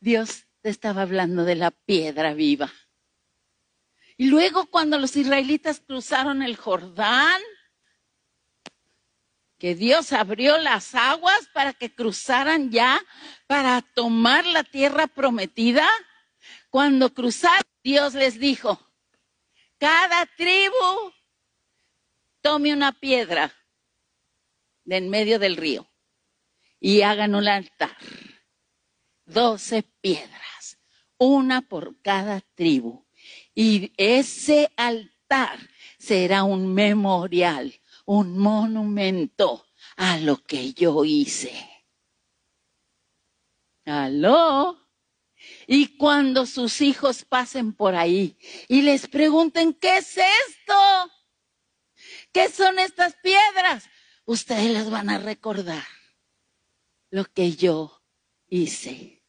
Dios 0.00 0.46
te 0.60 0.68
estaba 0.70 1.02
hablando 1.02 1.44
de 1.44 1.54
la 1.54 1.70
piedra 1.70 2.34
viva. 2.34 2.72
Y 4.16 4.26
luego 4.26 4.66
cuando 4.66 4.98
los 4.98 5.16
israelitas 5.16 5.80
cruzaron 5.80 6.42
el 6.42 6.56
Jordán, 6.56 7.40
que 9.58 9.74
Dios 9.74 10.12
abrió 10.12 10.58
las 10.58 10.94
aguas 10.94 11.48
para 11.52 11.72
que 11.72 11.94
cruzaran 11.94 12.70
ya, 12.70 13.02
para 13.46 13.82
tomar 13.82 14.44
la 14.46 14.64
tierra 14.64 15.06
prometida. 15.06 15.88
Cuando 16.70 17.12
cruzaron, 17.14 17.62
Dios 17.82 18.14
les 18.14 18.38
dijo, 18.38 18.78
cada 19.78 20.26
tribu 20.26 21.12
tome 22.40 22.72
una 22.72 22.92
piedra 22.92 23.54
de 24.84 24.96
en 24.96 25.08
medio 25.08 25.38
del 25.38 25.56
río 25.56 25.90
y 26.80 27.02
hagan 27.02 27.34
un 27.34 27.48
altar. 27.48 27.96
Doce 29.24 29.82
piedras, 30.00 30.78
una 31.18 31.62
por 31.62 32.00
cada 32.02 32.40
tribu. 32.54 33.05
Y 33.56 33.92
ese 33.96 34.70
altar 34.76 35.58
será 35.98 36.44
un 36.44 36.72
memorial 36.72 37.74
un 38.06 38.38
monumento 38.38 39.66
a 39.96 40.16
lo 40.16 40.42
que 40.42 40.72
yo 40.72 41.04
hice. 41.04 41.52
¿Aló? 43.84 44.80
Y 45.66 45.96
cuando 45.96 46.46
sus 46.46 46.80
hijos 46.80 47.24
pasen 47.24 47.72
por 47.72 47.94
ahí 47.94 48.38
y 48.68 48.82
les 48.82 49.06
pregunten, 49.06 49.74
¿qué 49.74 49.98
es 49.98 50.16
esto? 50.16 51.12
¿Qué 52.32 52.48
son 52.48 52.78
estas 52.78 53.14
piedras? 53.16 53.88
Ustedes 54.24 54.70
les 54.70 54.90
van 54.90 55.10
a 55.10 55.18
recordar 55.18 55.84
lo 57.10 57.24
que 57.24 57.52
yo 57.52 58.02
hice. 58.48 59.24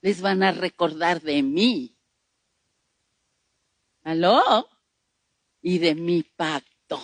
Les 0.00 0.20
van 0.20 0.42
a 0.42 0.52
recordar 0.52 1.22
de 1.22 1.42
mí. 1.42 1.93
¿Aló? 4.04 4.68
Y 5.62 5.78
de 5.78 5.94
mi 5.94 6.22
pacto. 6.22 7.02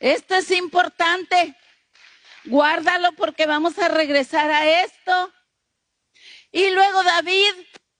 Esto 0.00 0.34
es 0.34 0.50
importante. 0.50 1.54
Guárdalo 2.44 3.12
porque 3.12 3.46
vamos 3.46 3.78
a 3.78 3.88
regresar 3.88 4.50
a 4.50 4.84
esto. 4.84 5.32
Y 6.50 6.70
luego 6.70 7.02
David 7.04 7.52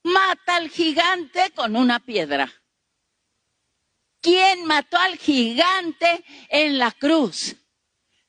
mata 0.03 0.57
al 0.57 0.71
gigante 0.71 1.53
con 1.55 1.77
una 1.77 2.01
piedra. 2.01 2.50
¿Quién 4.21 4.65
mató 4.65 4.97
al 4.97 5.19
gigante 5.19 6.25
en 6.49 6.78
la 6.78 6.93
cruz? 6.93 7.57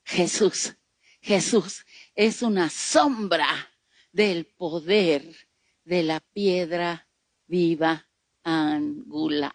Jesús. 0.04 0.76
Jesús 1.22 1.86
es 2.16 2.42
una 2.42 2.70
sombra 2.70 3.72
del 4.12 4.46
poder 4.46 5.24
de 5.86 6.04
la 6.04 6.20
piedra 6.20 7.08
viva 7.48 8.10
angular. 8.44 9.54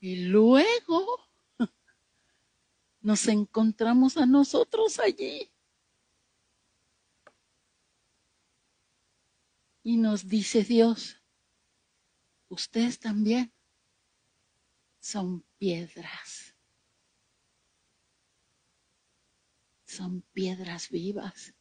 Y 0.00 0.26
luego 0.26 1.26
nos 3.00 3.26
encontramos 3.26 4.16
a 4.18 4.26
nosotros 4.26 4.98
allí. 4.98 5.50
Y 9.82 9.96
nos 9.96 10.28
dice 10.28 10.62
Dios, 10.62 11.22
ustedes 12.48 12.98
también 12.98 13.52
son 15.00 15.42
piedras. 15.58 16.54
Son 19.86 20.22
piedras 20.32 20.90
vivas. 20.90 21.54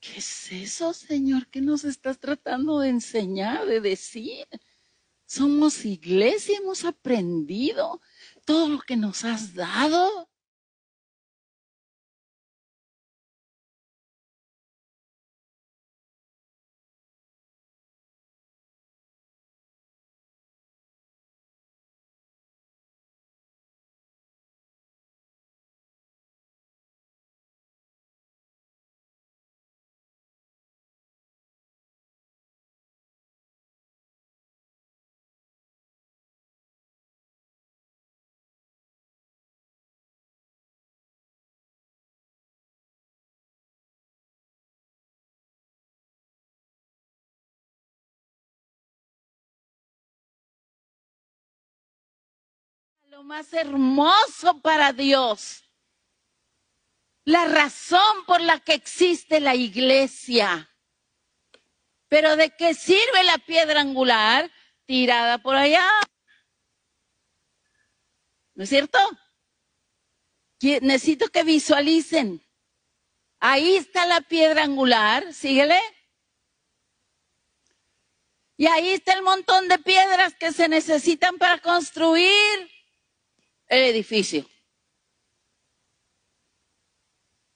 ¿Qué 0.00 0.18
es 0.18 0.52
eso, 0.52 0.92
Señor? 0.92 1.48
¿Qué 1.48 1.60
nos 1.60 1.84
estás 1.84 2.18
tratando 2.18 2.78
de 2.80 2.88
enseñar, 2.90 3.66
de 3.66 3.80
decir? 3.80 4.46
Somos 5.26 5.84
iglesia, 5.84 6.58
hemos 6.58 6.84
aprendido 6.84 8.00
todo 8.44 8.68
lo 8.68 8.78
que 8.80 8.96
nos 8.96 9.24
has 9.24 9.54
dado. 9.54 10.27
Lo 53.10 53.22
más 53.24 53.54
hermoso 53.54 54.60
para 54.60 54.92
Dios. 54.92 55.64
La 57.24 57.46
razón 57.46 58.24
por 58.26 58.40
la 58.42 58.60
que 58.60 58.74
existe 58.74 59.40
la 59.40 59.54
iglesia. 59.54 60.70
Pero 62.08 62.36
¿de 62.36 62.54
qué 62.56 62.74
sirve 62.74 63.24
la 63.24 63.38
piedra 63.38 63.80
angular 63.80 64.50
tirada 64.84 65.38
por 65.38 65.56
allá? 65.56 65.86
¿No 68.54 68.64
es 68.64 68.68
cierto? 68.68 68.98
Necesito 70.60 71.28
que 71.28 71.44
visualicen. 71.44 72.46
Ahí 73.40 73.76
está 73.76 74.04
la 74.04 74.20
piedra 74.20 74.64
angular, 74.64 75.32
síguele. 75.32 75.80
Y 78.58 78.66
ahí 78.66 78.90
está 78.90 79.14
el 79.14 79.22
montón 79.22 79.68
de 79.68 79.78
piedras 79.78 80.34
que 80.34 80.52
se 80.52 80.68
necesitan 80.68 81.38
para 81.38 81.58
construir 81.58 82.77
el 83.68 83.84
edificio. 83.84 84.46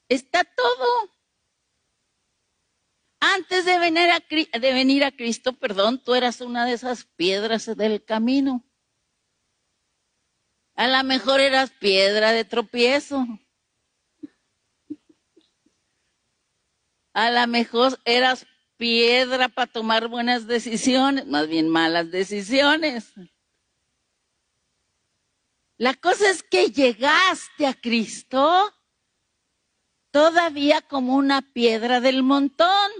Está 0.08 0.44
todo. 0.44 1.10
Antes 3.20 3.64
de 3.64 3.78
venir, 3.78 4.10
a, 4.10 4.58
venir 4.58 5.04
a 5.04 5.12
Cristo, 5.12 5.52
perdón, 5.52 6.02
tú 6.02 6.14
eras 6.14 6.40
una 6.40 6.66
de 6.66 6.72
esas 6.72 7.04
piedras 7.04 7.66
del 7.76 8.04
camino. 8.04 8.64
A 10.74 10.88
lo 10.88 11.04
mejor 11.04 11.40
eras 11.40 11.70
piedra 11.70 12.32
de 12.32 12.44
tropiezo. 12.44 13.26
A 17.14 17.30
lo 17.30 17.46
mejor 17.46 17.98
eras 18.04 18.46
piedra 18.76 19.48
para 19.48 19.70
tomar 19.70 20.08
buenas 20.08 20.46
decisiones, 20.46 21.26
más 21.26 21.46
bien 21.46 21.68
malas 21.68 22.10
decisiones. 22.10 23.12
La 25.82 25.94
cosa 25.94 26.30
es 26.30 26.44
que 26.44 26.70
llegaste 26.70 27.66
a 27.66 27.74
Cristo 27.74 28.72
todavía 30.12 30.80
como 30.80 31.16
una 31.16 31.42
piedra 31.42 32.00
del 32.00 32.22
montón. 32.22 32.92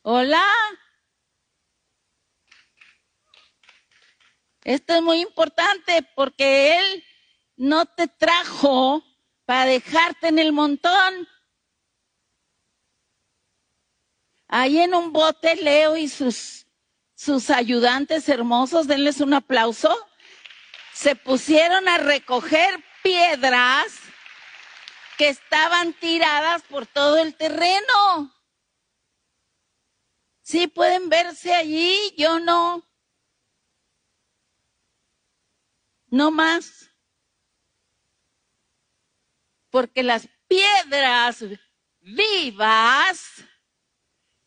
Hola. 0.00 0.42
Esto 4.64 4.94
es 4.94 5.02
muy 5.02 5.20
importante 5.20 6.08
porque 6.16 6.78
Él 6.78 7.04
no 7.56 7.84
te 7.84 8.08
trajo 8.08 9.04
para 9.44 9.66
dejarte 9.66 10.28
en 10.28 10.38
el 10.38 10.52
montón. 10.52 11.28
Ahí 14.46 14.78
en 14.78 14.94
un 14.94 15.12
bote 15.12 15.54
Leo 15.56 15.98
y 15.98 16.08
sus, 16.08 16.66
sus 17.14 17.50
ayudantes 17.50 18.26
hermosos, 18.30 18.86
denles 18.86 19.20
un 19.20 19.34
aplauso, 19.34 20.07
se 20.98 21.14
pusieron 21.14 21.88
a 21.88 21.98
recoger 21.98 22.84
piedras 23.04 24.00
que 25.16 25.28
estaban 25.28 25.92
tiradas 25.92 26.62
por 26.62 26.88
todo 26.88 27.18
el 27.18 27.36
terreno. 27.36 28.34
Sí, 30.42 30.66
pueden 30.66 31.08
verse 31.08 31.54
allí, 31.54 31.96
yo 32.16 32.40
no. 32.40 32.82
No 36.08 36.32
más. 36.32 36.90
Porque 39.70 40.02
las 40.02 40.28
piedras 40.48 41.44
vivas 42.00 43.44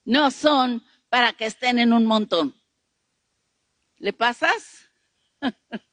no 0.04 0.30
son 0.32 0.86
para 1.08 1.32
que 1.32 1.46
estén 1.46 1.80
en 1.80 1.94
un 1.94 2.06
montón. 2.06 2.62
¿Le 3.96 4.12
pasas? 4.12 4.90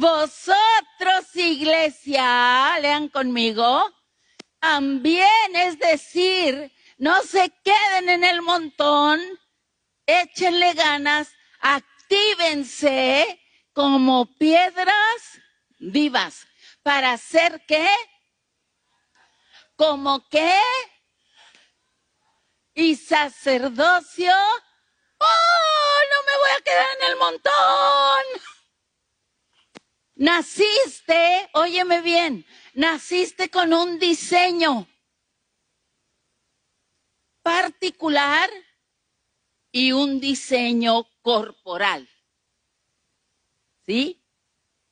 Vosotros, 0.00 1.34
iglesia, 1.34 2.78
lean 2.80 3.08
conmigo, 3.10 3.94
también 4.58 5.56
es 5.56 5.78
decir, 5.78 6.72
no 6.96 7.20
se 7.20 7.52
queden 7.62 8.08
en 8.08 8.24
el 8.24 8.40
montón, 8.40 9.20
échenle 10.06 10.72
ganas, 10.72 11.28
actívense 11.60 13.38
como 13.74 14.24
piedras 14.38 15.20
vivas 15.78 16.46
para 16.82 17.12
hacer 17.12 17.62
qué? 17.68 17.86
Como 19.76 20.26
qué? 20.30 20.58
y 22.72 22.96
sacerdocio. 22.96 24.32
¡Oh! 25.18 25.98
No 26.10 26.22
me 26.26 26.38
voy 26.38 26.50
a 26.56 26.60
quedar 26.62 26.86
en 26.98 27.10
el 27.10 27.16
montón. 27.16 28.49
Naciste, 30.20 31.48
óyeme 31.54 32.02
bien, 32.02 32.44
naciste 32.74 33.48
con 33.48 33.72
un 33.72 33.98
diseño 33.98 34.86
particular 37.42 38.50
y 39.72 39.92
un 39.92 40.20
diseño 40.20 41.08
corporal. 41.22 42.06
¿Sí? 43.86 44.22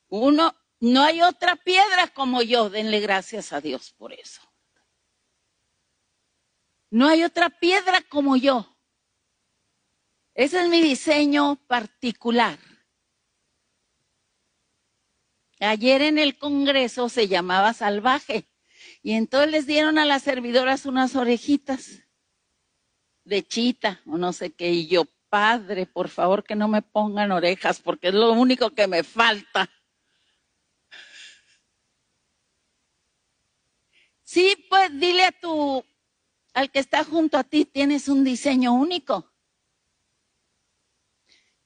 Uno, 0.09 0.57
no 0.81 1.03
hay 1.03 1.21
otra 1.21 1.57
piedra 1.57 2.09
como 2.09 2.41
yo, 2.41 2.71
denle 2.71 3.01
gracias 3.01 3.53
a 3.53 3.61
Dios 3.61 3.93
por 3.99 4.14
eso. 4.14 4.41
No 6.88 7.07
hay 7.07 7.23
otra 7.25 7.51
piedra 7.51 8.01
como 8.09 8.38
yo. 8.38 8.79
Ese 10.33 10.62
es 10.62 10.71
mi 10.71 10.81
diseño 10.81 11.57
particular. 11.67 12.59
Ayer 15.61 16.03
en 16.03 16.18
el 16.18 16.38
Congreso 16.38 17.09
se 17.09 17.27
llamaba 17.27 17.73
salvaje 17.73 18.49
y 19.03 19.12
entonces 19.12 19.51
les 19.51 19.66
dieron 19.66 19.99
a 19.99 20.05
las 20.05 20.23
servidoras 20.23 20.87
unas 20.87 21.16
orejitas 21.16 22.05
de 23.25 23.47
chita 23.47 24.01
o 24.07 24.16
no 24.18 24.33
sé 24.33 24.53
qué. 24.53 24.71
Y 24.71 24.87
yo, 24.87 25.05
padre, 25.29 25.87
por 25.87 26.09
favor 26.09 26.44
que 26.44 26.55
no 26.55 26.68
me 26.68 26.83
pongan 26.83 27.33
orejas 27.33 27.81
porque 27.81 28.09
es 28.09 28.14
lo 28.14 28.33
único 28.33 28.71
que 28.71 28.87
me 28.87 29.03
falta. 29.03 29.68
Sí, 34.23 34.55
pues 34.68 34.90
dile 34.99 35.25
a 35.25 35.33
tu 35.33 35.85
al 36.55 36.71
que 36.71 36.81
está 36.81 37.05
junto 37.05 37.38
a 37.38 37.44
ti 37.44 37.64
tienes 37.64 38.09
un 38.09 38.25
diseño 38.25 38.73
único. 38.75 39.33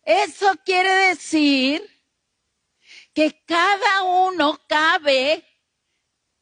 Eso 0.04 0.46
quiere 0.64 0.92
decir 1.08 1.82
que 3.14 3.44
cada 3.44 4.02
uno 4.02 4.60
cabe 4.66 5.44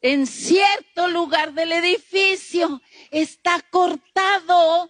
en 0.01 0.25
cierto 0.25 1.07
lugar 1.07 1.53
del 1.53 1.71
edificio, 1.73 2.81
está 3.11 3.61
cortado, 3.69 4.89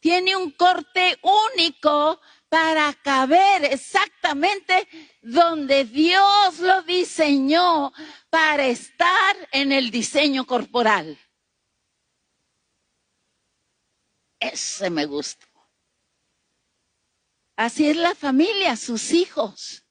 tiene 0.00 0.34
un 0.36 0.50
corte 0.50 1.18
único 1.22 2.20
para 2.48 2.92
caber 2.94 3.64
exactamente 3.64 4.88
donde 5.22 5.84
Dios 5.84 6.58
lo 6.58 6.82
diseñó 6.82 7.92
para 8.30 8.66
estar 8.66 9.36
en 9.52 9.72
el 9.72 9.90
diseño 9.90 10.46
corporal. 10.46 11.18
Ese 14.38 14.90
me 14.90 15.06
gusta. 15.06 15.46
Así 17.56 17.88
es 17.88 17.96
la 17.96 18.14
familia, 18.14 18.76
sus 18.76 19.12
hijos. 19.12 19.85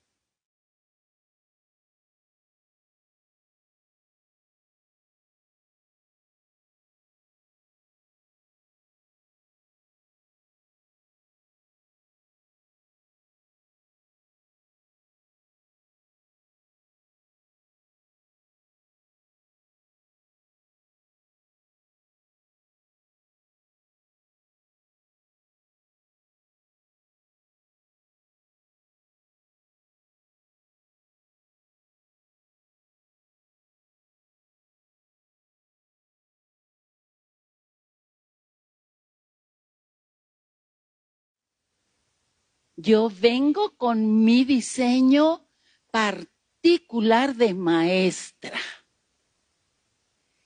Yo 42.77 43.09
vengo 43.09 43.77
con 43.77 44.23
mi 44.23 44.43
diseño 44.43 45.47
particular 45.91 47.35
de 47.35 47.53
maestra. 47.53 48.59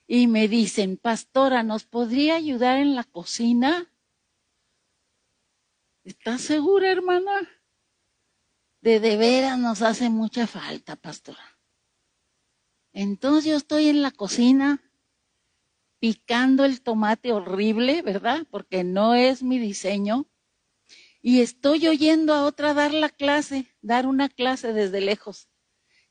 Y 0.05 0.27
me 0.27 0.47
dicen, 0.47 0.97
pastora, 0.97 1.63
¿nos 1.63 1.85
podría 1.85 2.35
ayudar 2.35 2.77
en 2.77 2.95
la 2.95 3.03
cocina? 3.03 3.91
¿Estás 6.03 6.41
segura, 6.41 6.91
hermana? 6.91 7.49
De 8.81 8.99
de 8.99 9.17
veras 9.17 9.59
nos 9.59 9.81
hace 9.81 10.09
mucha 10.09 10.47
falta, 10.47 10.95
pastora. 10.95 11.59
Entonces 12.93 13.45
yo 13.45 13.57
estoy 13.57 13.89
en 13.89 14.01
la 14.01 14.11
cocina 14.11 14.81
picando 15.99 16.63
el 16.65 16.81
tomate 16.81 17.33
horrible, 17.33 18.01
¿verdad? 18.01 18.47
Porque 18.49 18.83
no 18.83 19.15
es 19.15 19.43
mi 19.43 19.59
diseño 19.59 20.27
y 21.21 21.41
estoy 21.41 21.87
oyendo 21.87 22.33
a 22.33 22.45
otra 22.45 22.73
dar 22.73 22.93
la 22.93 23.09
clase, 23.09 23.65
dar 23.81 24.05
una 24.05 24.29
clase 24.29 24.73
desde 24.73 25.01
lejos. 25.01 25.49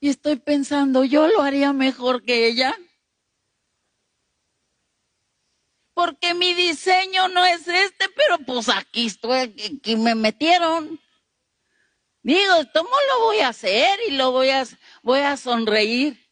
Y 0.01 0.11
estoy 0.11 0.37
pensando, 0.37 1.05
yo 1.05 1.29
lo 1.29 1.42
haría 1.42 1.73
mejor 1.73 2.23
que 2.23 2.47
ella. 2.47 2.77
Porque 5.94 6.35
mi 6.35 6.55
diseño 6.55 7.29
no 7.29 7.44
es 7.44 7.66
este, 7.66 8.09
pero 8.14 8.38
pues 8.47 8.68
aquí 8.68 9.07
estoy, 9.07 9.38
aquí 9.79 9.97
me 9.97 10.14
metieron. 10.14 11.01
Digo, 12.23 12.53
¿cómo 12.73 12.90
lo 13.11 13.21
voy 13.25 13.40
a 13.40 13.49
hacer? 13.49 13.99
Y 14.09 14.12
lo 14.12 14.31
voy 14.31 14.51
a, 14.51 14.64
voy 15.03 15.21
a 15.21 15.37
sonreír. 15.37 16.25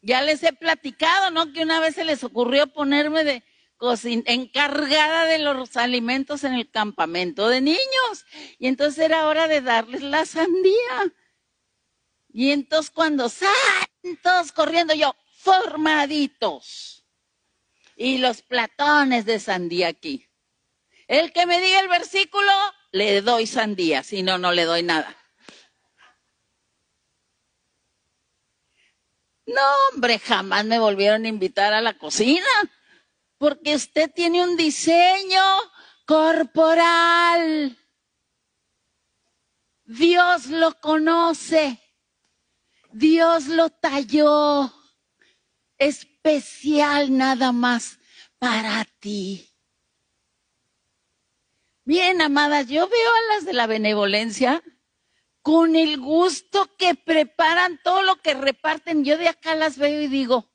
Ya 0.00 0.22
les 0.22 0.42
he 0.42 0.52
platicado, 0.52 1.30
¿no? 1.30 1.52
Que 1.52 1.62
una 1.62 1.80
vez 1.80 1.96
se 1.96 2.04
les 2.04 2.22
ocurrió 2.24 2.66
ponerme 2.72 3.24
de, 3.24 3.42
encargada 3.80 5.26
de 5.26 5.38
los 5.38 5.76
alimentos 5.76 6.44
en 6.44 6.54
el 6.54 6.70
campamento 6.70 7.48
de 7.48 7.60
niños. 7.60 8.24
Y 8.58 8.68
entonces 8.68 9.04
era 9.04 9.26
hora 9.26 9.48
de 9.48 9.60
darles 9.60 10.02
la 10.02 10.24
sandía. 10.24 11.12
Y 12.32 12.50
entonces 12.50 12.90
cuando 12.90 13.28
salen 13.28 14.20
todos 14.22 14.52
corriendo, 14.52 14.94
yo, 14.94 15.14
formaditos. 15.38 17.04
Y 17.96 18.18
los 18.18 18.42
platones 18.42 19.24
de 19.24 19.38
sandía 19.38 19.88
aquí. 19.88 20.28
El 21.06 21.32
que 21.32 21.46
me 21.46 21.60
diga 21.60 21.80
el 21.80 21.88
versículo, 21.88 22.50
le 22.90 23.20
doy 23.20 23.46
sandía, 23.46 24.02
si 24.02 24.22
no, 24.22 24.38
no 24.38 24.52
le 24.52 24.64
doy 24.64 24.82
nada. 24.82 25.16
No, 29.46 29.62
hombre, 29.92 30.18
jamás 30.18 30.64
me 30.64 30.78
volvieron 30.78 31.26
a 31.26 31.28
invitar 31.28 31.74
a 31.74 31.82
la 31.82 31.98
cocina 31.98 32.46
porque 33.44 33.74
usted 33.74 34.10
tiene 34.10 34.42
un 34.42 34.56
diseño 34.56 35.42
corporal. 36.06 37.76
Dios 39.84 40.46
lo 40.46 40.72
conoce. 40.80 41.78
Dios 42.90 43.48
lo 43.48 43.68
talló 43.68 44.72
especial 45.76 47.14
nada 47.14 47.52
más 47.52 47.98
para 48.38 48.86
ti. 48.98 49.52
Bien, 51.84 52.22
amadas, 52.22 52.68
yo 52.68 52.88
veo 52.88 53.10
a 53.10 53.34
las 53.34 53.44
de 53.44 53.52
la 53.52 53.66
benevolencia 53.66 54.62
con 55.42 55.76
el 55.76 56.00
gusto 56.00 56.74
que 56.78 56.94
preparan 56.94 57.78
todo 57.84 58.00
lo 58.00 58.16
que 58.22 58.32
reparten. 58.32 59.04
Yo 59.04 59.18
de 59.18 59.28
acá 59.28 59.54
las 59.54 59.76
veo 59.76 60.00
y 60.00 60.06
digo, 60.06 60.53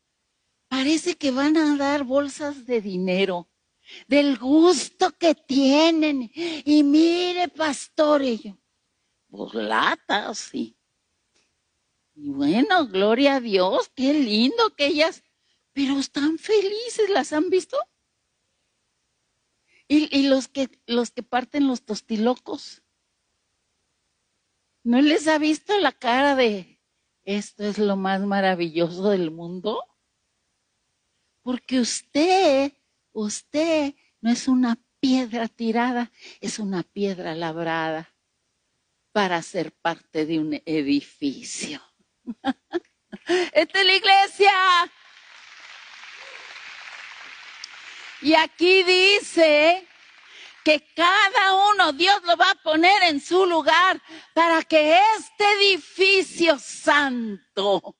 parece 0.69 1.17
que 1.17 1.31
van 1.31 1.57
a 1.57 1.75
dar 1.75 2.03
bolsas 2.03 2.65
de 2.65 2.79
dinero, 2.79 3.49
del 4.07 4.37
gusto 4.37 5.11
que 5.17 5.35
tienen. 5.35 6.31
Y 6.33 6.83
mire, 6.83 7.49
pastor, 7.49 8.21
y 8.21 8.37
yo, 8.37 8.57
pues 9.27 9.53
latas, 9.55 10.37
sí. 10.37 10.77
Y 12.13 12.29
bueno, 12.29 12.87
gloria 12.87 13.35
a 13.35 13.39
Dios, 13.41 13.89
qué 13.95 14.13
lindo 14.13 14.75
que 14.75 14.87
ellas, 14.87 15.23
pero 15.73 15.97
están 15.97 16.37
felices, 16.37 17.09
¿las 17.09 17.33
han 17.33 17.49
visto? 17.49 17.77
Y, 19.87 20.15
y 20.15 20.27
los 20.27 20.47
que 20.47 20.69
los 20.85 21.11
que 21.11 21.23
parten 21.23 21.67
los 21.67 21.83
tostilocos. 21.83 22.83
¿No 24.83 25.01
les 25.01 25.27
ha 25.27 25.37
visto 25.39 25.77
la 25.79 25.91
cara 25.91 26.35
de 26.35 26.79
esto 27.23 27.63
es 27.63 27.77
lo 27.77 27.95
más 27.95 28.21
maravilloso 28.21 29.09
del 29.09 29.31
mundo? 29.31 29.83
Porque 31.49 31.79
usted, 31.79 32.73
usted 33.11 33.95
no 34.21 34.31
es 34.31 34.47
una 34.47 34.77
piedra 34.99 35.47
tirada, 35.47 36.11
es 36.41 36.59
una 36.59 36.83
piedra 36.83 37.33
labrada 37.33 38.13
para 39.13 39.41
ser 39.41 39.71
parte 39.71 40.27
de 40.27 40.37
un 40.37 40.61
edificio. 40.63 41.81
Esta 43.51 43.79
es 43.79 43.85
la 43.87 43.95
iglesia. 43.95 44.51
Y 48.21 48.35
aquí 48.35 48.83
dice 48.83 49.87
que 50.63 50.85
cada 50.95 51.71
uno 51.71 51.93
Dios 51.93 52.21
lo 52.25 52.37
va 52.37 52.51
a 52.51 52.61
poner 52.61 53.01
en 53.05 53.19
su 53.19 53.47
lugar 53.47 53.99
para 54.35 54.61
que 54.61 54.99
este 55.17 55.51
edificio 55.53 56.59
santo 56.59 57.95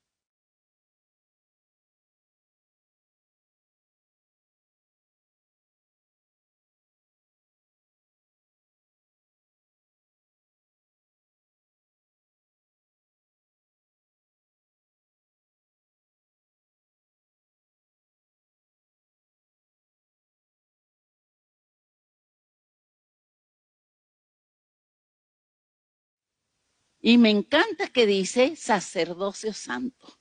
Y 27.01 27.17
me 27.17 27.29
encanta 27.29 27.87
que 27.87 28.05
dice 28.05 28.55
sacerdocio 28.55 29.53
santo. 29.53 30.19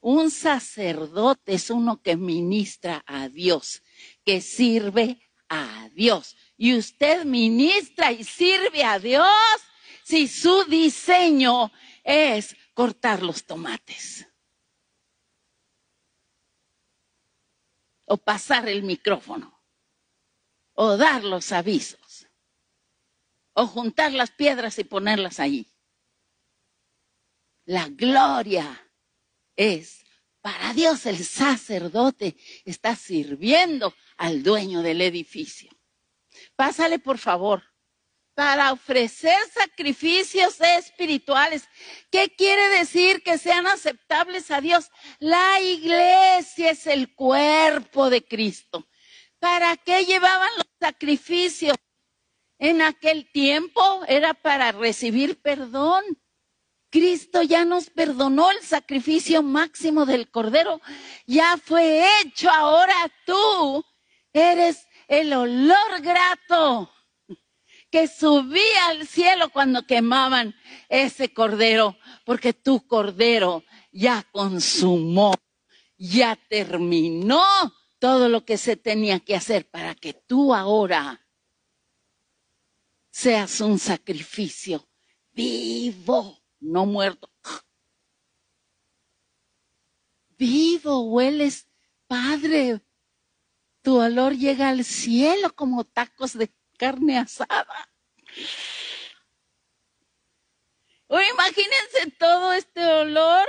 Un 0.00 0.30
sacerdote 0.30 1.54
es 1.54 1.70
uno 1.70 2.00
que 2.00 2.16
ministra 2.16 3.02
a 3.06 3.28
Dios, 3.28 3.82
que 4.24 4.40
sirve 4.40 5.20
a 5.48 5.90
Dios. 5.92 6.36
Y 6.56 6.76
usted 6.76 7.24
ministra 7.24 8.12
y 8.12 8.24
sirve 8.24 8.84
a 8.84 8.98
Dios 8.98 9.26
si 10.04 10.28
su 10.28 10.64
diseño 10.64 11.70
es 12.02 12.56
cortar 12.74 13.22
los 13.22 13.44
tomates. 13.44 14.26
O 18.06 18.16
pasar 18.16 18.68
el 18.68 18.82
micrófono. 18.82 19.60
O 20.72 20.96
dar 20.96 21.24
los 21.24 21.52
avisos. 21.52 22.26
O 23.52 23.66
juntar 23.66 24.12
las 24.12 24.30
piedras 24.30 24.78
y 24.78 24.84
ponerlas 24.84 25.40
ahí. 25.40 25.69
La 27.70 27.86
gloria 27.88 28.90
es 29.54 30.04
para 30.40 30.74
Dios. 30.74 31.06
El 31.06 31.24
sacerdote 31.24 32.36
está 32.64 32.96
sirviendo 32.96 33.94
al 34.16 34.42
dueño 34.42 34.82
del 34.82 35.00
edificio. 35.02 35.70
Pásale, 36.56 36.98
por 36.98 37.18
favor, 37.18 37.62
para 38.34 38.72
ofrecer 38.72 39.38
sacrificios 39.54 40.60
espirituales. 40.60 41.68
¿Qué 42.10 42.34
quiere 42.36 42.70
decir 42.70 43.22
que 43.22 43.38
sean 43.38 43.68
aceptables 43.68 44.50
a 44.50 44.60
Dios? 44.60 44.90
La 45.20 45.60
iglesia 45.60 46.72
es 46.72 46.88
el 46.88 47.14
cuerpo 47.14 48.10
de 48.10 48.24
Cristo. 48.24 48.88
¿Para 49.38 49.76
qué 49.76 50.04
llevaban 50.06 50.50
los 50.56 50.66
sacrificios? 50.80 51.76
En 52.58 52.82
aquel 52.82 53.30
tiempo 53.30 54.04
era 54.08 54.34
para 54.34 54.72
recibir 54.72 55.40
perdón. 55.40 56.02
Cristo 56.90 57.42
ya 57.42 57.64
nos 57.64 57.88
perdonó 57.88 58.50
el 58.50 58.60
sacrificio 58.62 59.42
máximo 59.42 60.06
del 60.06 60.28
Cordero. 60.30 60.80
Ya 61.26 61.56
fue 61.56 62.04
hecho. 62.20 62.50
Ahora 62.50 62.94
tú 63.24 63.84
eres 64.32 64.86
el 65.06 65.32
olor 65.32 66.00
grato 66.02 66.92
que 67.90 68.08
subía 68.08 68.86
al 68.88 69.06
cielo 69.06 69.50
cuando 69.50 69.86
quemaban 69.86 70.54
ese 70.88 71.32
Cordero. 71.32 71.96
Porque 72.24 72.52
tu 72.52 72.86
Cordero 72.86 73.64
ya 73.92 74.26
consumó, 74.32 75.34
ya 75.96 76.36
terminó 76.48 77.42
todo 78.00 78.28
lo 78.28 78.44
que 78.44 78.56
se 78.58 78.76
tenía 78.76 79.20
que 79.20 79.36
hacer 79.36 79.68
para 79.70 79.94
que 79.94 80.14
tú 80.14 80.54
ahora 80.54 81.24
seas 83.10 83.60
un 83.60 83.78
sacrificio 83.78 84.88
vivo 85.32 86.39
no 86.60 86.86
muerto. 86.86 87.30
Vivo, 90.38 91.00
hueles, 91.10 91.68
Padre. 92.06 92.80
Tu 93.82 93.96
olor 93.96 94.36
llega 94.36 94.68
al 94.68 94.84
cielo 94.84 95.54
como 95.54 95.84
tacos 95.84 96.34
de 96.34 96.52
carne 96.78 97.18
asada. 97.18 97.90
O 101.06 101.20
imagínense 101.20 102.10
todo 102.18 102.52
este 102.52 102.84
olor. 102.86 103.48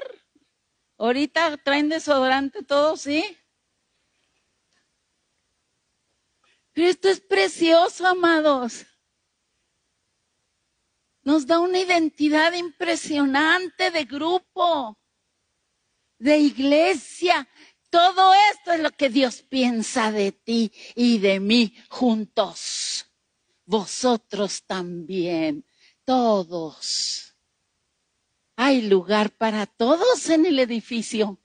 Ahorita 0.97 1.57
traen 1.57 1.89
desodorante 1.89 2.63
todo, 2.63 2.95
¿sí? 2.95 3.37
Pero 6.73 6.87
esto 6.87 7.09
es 7.09 7.19
precioso, 7.19 8.07
amados 8.07 8.85
nos 11.23 11.45
da 11.45 11.59
una 11.59 11.79
identidad 11.79 12.53
impresionante 12.53 13.91
de 13.91 14.05
grupo, 14.05 14.97
de 16.17 16.37
iglesia. 16.37 17.47
Todo 17.89 18.33
esto 18.51 18.71
es 18.71 18.79
lo 18.79 18.91
que 18.91 19.09
Dios 19.09 19.41
piensa 19.43 20.11
de 20.11 20.31
ti 20.31 20.71
y 20.95 21.19
de 21.19 21.39
mí 21.39 21.75
juntos. 21.89 23.05
Vosotros 23.65 24.63
también, 24.63 25.65
todos. 26.05 27.35
Hay 28.55 28.83
lugar 28.83 29.31
para 29.31 29.65
todos 29.65 30.29
en 30.29 30.45
el 30.45 30.59
edificio. 30.59 31.37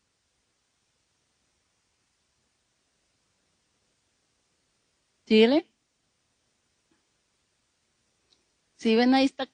¿Síguele? 5.26 5.68
Si 8.76 8.94
ven, 8.94 9.14
ahí 9.14 9.24
está 9.24 9.48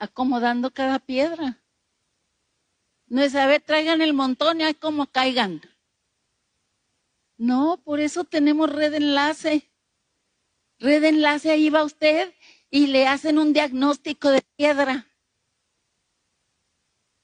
acomodando 0.00 0.72
cada 0.72 0.98
piedra. 0.98 1.62
No 3.06 3.22
es, 3.22 3.34
a 3.36 3.46
ver, 3.46 3.60
traigan 3.60 4.00
el 4.00 4.14
montón 4.14 4.60
y 4.60 4.64
ahí 4.64 4.74
como 4.74 5.06
caigan. 5.06 5.60
No, 7.36 7.80
por 7.84 8.00
eso 8.00 8.24
tenemos 8.24 8.70
red 8.70 8.94
enlace. 8.94 9.70
Red 10.78 11.04
enlace, 11.04 11.50
ahí 11.50 11.70
va 11.70 11.84
usted 11.84 12.34
y 12.70 12.88
le 12.88 13.06
hacen 13.06 13.38
un 13.38 13.52
diagnóstico 13.52 14.30
de 14.30 14.42
piedra. 14.56 15.06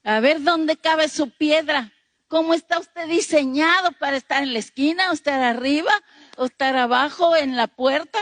A 0.05 0.21
ver 0.21 0.43
dónde 0.43 0.77
cabe 0.77 1.09
su 1.09 1.31
piedra. 1.31 1.93
¿Cómo 2.29 2.55
está 2.55 2.79
usted 2.79 3.09
diseñado 3.09 3.93
para 3.93 4.17
estar 4.17 4.43
en 4.43 4.53
la 4.53 4.59
esquina, 4.59 5.11
o 5.11 5.15
estar 5.15 5.41
arriba, 5.41 5.93
o 6.37 6.47
estar 6.47 6.77
abajo 6.77 7.37
en 7.37 7.57
la 7.57 7.69
puerta? 7.69 8.19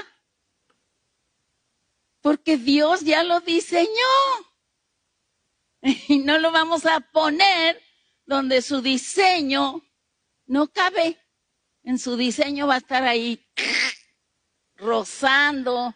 Porque 2.24 2.56
Dios 2.56 3.02
ya 3.02 3.22
lo 3.22 3.40
diseñó. 3.40 3.90
Y 6.08 6.20
no 6.20 6.38
lo 6.38 6.50
vamos 6.50 6.86
a 6.86 7.00
poner 7.00 7.78
donde 8.24 8.62
su 8.62 8.80
diseño 8.80 9.82
no 10.46 10.72
cabe. 10.72 11.18
En 11.82 11.98
su 11.98 12.16
diseño 12.16 12.66
va 12.66 12.76
a 12.76 12.78
estar 12.78 13.02
ahí 13.02 13.46
rozando. 14.76 15.94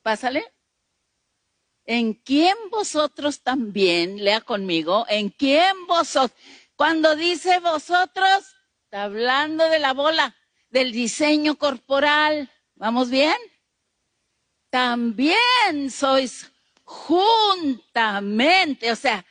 Pásale. 0.00 0.50
en 1.84 2.14
quien 2.14 2.56
vosotros 2.70 3.42
también, 3.42 4.24
lea 4.24 4.40
conmigo, 4.40 5.04
en 5.10 5.28
quien 5.28 5.86
vosotros, 5.86 6.40
cuando 6.74 7.16
dice 7.16 7.60
vosotros, 7.60 8.56
está 8.84 9.02
hablando 9.02 9.68
de 9.68 9.78
la 9.78 9.92
bola, 9.92 10.34
del 10.74 10.90
diseño 10.90 11.56
corporal. 11.56 12.50
¿Vamos 12.74 13.08
bien? 13.08 13.36
También 14.70 15.88
sois 15.88 16.50
juntamente, 16.82 17.30
o 18.90 18.96
sea, 18.96 19.24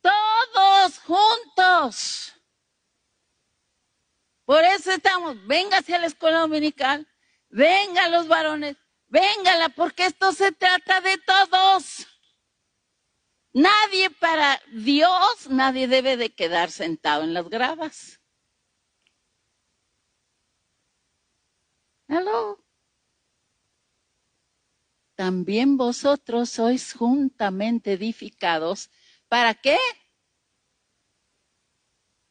todos 0.00 1.00
juntos. 1.00 2.32
Por 4.44 4.62
eso 4.62 4.92
estamos, 4.92 5.44
véngase 5.48 5.96
a 5.96 5.98
la 5.98 6.06
escuela 6.06 6.38
dominical, 6.38 7.08
venga 7.48 8.08
los 8.08 8.28
varones, 8.28 8.76
véngala, 9.08 9.70
porque 9.70 10.06
esto 10.06 10.32
se 10.32 10.52
trata 10.52 11.00
de 11.00 11.18
todos. 11.18 12.06
Nadie 13.52 14.10
para 14.10 14.62
Dios, 14.72 15.48
nadie 15.48 15.88
debe 15.88 16.16
de 16.16 16.32
quedar 16.32 16.70
sentado 16.70 17.24
en 17.24 17.34
las 17.34 17.48
gradas. 17.48 18.20
También 25.14 25.76
vosotros 25.76 26.50
sois 26.50 26.92
juntamente 26.92 27.92
edificados. 27.92 28.90
¿Para 29.28 29.54
qué? 29.54 29.78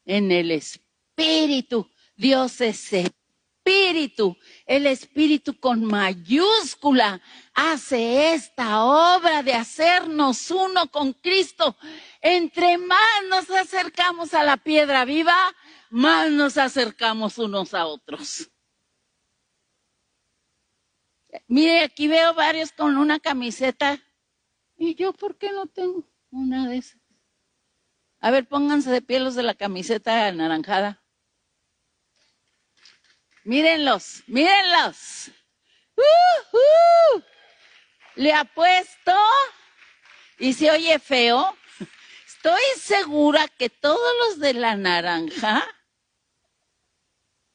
En 0.04 0.30
el 0.30 0.50
Espíritu. 0.50 1.90
Dios 2.14 2.60
es 2.60 2.92
Espíritu. 2.92 4.36
El 4.66 4.86
Espíritu 4.86 5.58
con 5.58 5.84
mayúscula 5.84 7.22
hace 7.54 8.34
esta 8.34 8.84
obra 8.84 9.42
de 9.42 9.54
hacernos 9.54 10.50
uno 10.50 10.90
con 10.90 11.14
Cristo. 11.14 11.76
Entre 12.20 12.76
más 12.76 12.98
nos 13.30 13.50
acercamos 13.50 14.34
a 14.34 14.44
la 14.44 14.58
piedra 14.58 15.06
viva, 15.06 15.36
más 15.88 16.30
nos 16.30 16.58
acercamos 16.58 17.38
unos 17.38 17.72
a 17.72 17.86
otros. 17.86 18.50
Mire, 21.46 21.84
aquí 21.84 22.08
veo 22.08 22.34
varios 22.34 22.72
con 22.72 22.96
una 22.96 23.20
camiseta. 23.20 24.00
¿Y 24.76 24.94
yo 24.94 25.12
por 25.12 25.36
qué 25.36 25.52
no 25.52 25.66
tengo 25.66 26.08
una 26.30 26.68
de 26.68 26.78
esas? 26.78 27.00
A 28.20 28.30
ver, 28.30 28.48
pónganse 28.48 28.90
de 28.90 29.02
pie 29.02 29.20
los 29.20 29.34
de 29.34 29.42
la 29.42 29.54
camiseta 29.54 30.26
anaranjada. 30.26 31.02
Mírenlos, 33.44 34.22
mírenlos. 34.26 35.30
Uh, 35.96 36.56
uh. 36.56 37.22
Le 38.16 38.32
apuesto, 38.32 39.12
y 40.38 40.54
se 40.54 40.70
oye 40.70 40.98
feo, 40.98 41.56
estoy 42.26 42.62
segura 42.78 43.46
que 43.48 43.68
todos 43.68 44.12
los 44.20 44.38
de 44.38 44.54
la 44.54 44.76
naranja, 44.76 45.66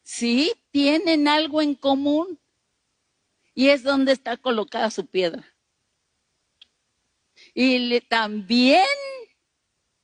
sí, 0.03 0.53
tienen 0.71 1.27
algo 1.27 1.61
en 1.61 1.75
común. 1.75 2.39
Y 3.59 3.71
es 3.71 3.83
donde 3.83 4.13
está 4.13 4.37
colocada 4.37 4.89
su 4.89 5.05
piedra. 5.05 5.45
Y 7.53 7.77
le, 7.77 7.99
también 7.99 8.85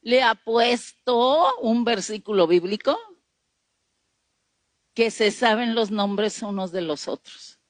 le 0.02 0.24
ha 0.24 0.36
puesto 0.36 1.58
un 1.62 1.86
versículo 1.86 2.48
bíblico 2.48 3.00
que 4.94 5.10
se 5.10 5.32
saben 5.32 5.74
los 5.74 5.90
nombres 5.90 6.42
unos 6.42 6.74
de 6.74 6.82
los 6.82 7.08
otros, 7.08 7.62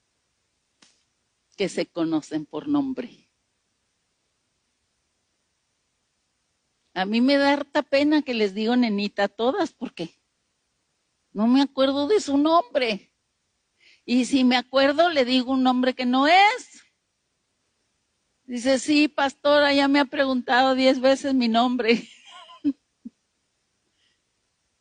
que 1.55 1.69
se 1.69 1.85
conocen 1.85 2.47
por 2.47 2.67
nombre. 2.67 3.29
A 6.95 7.05
mí 7.05 7.21
me 7.21 7.37
da 7.37 7.53
harta 7.53 7.83
pena 7.83 8.23
que 8.23 8.33
les 8.33 8.55
digo 8.55 8.75
nenita 8.75 9.25
a 9.25 9.27
todas 9.27 9.71
porque 9.71 10.09
no 11.31 11.45
me 11.45 11.61
acuerdo 11.61 12.07
de 12.07 12.21
su 12.21 12.39
nombre. 12.39 13.14
Y 14.05 14.25
si 14.25 14.43
me 14.43 14.55
acuerdo, 14.55 15.09
le 15.09 15.25
digo 15.25 15.51
un 15.51 15.63
nombre 15.63 15.95
que 15.95 16.05
no 16.05 16.27
es. 16.27 16.83
Dice, 18.43 18.77
sí, 18.77 19.07
pastora, 19.07 19.73
ya 19.73 19.87
me 19.87 19.99
ha 19.99 20.05
preguntado 20.05 20.75
diez 20.75 21.01
veces 21.01 21.33
mi 21.33 21.47
nombre. 21.47 22.07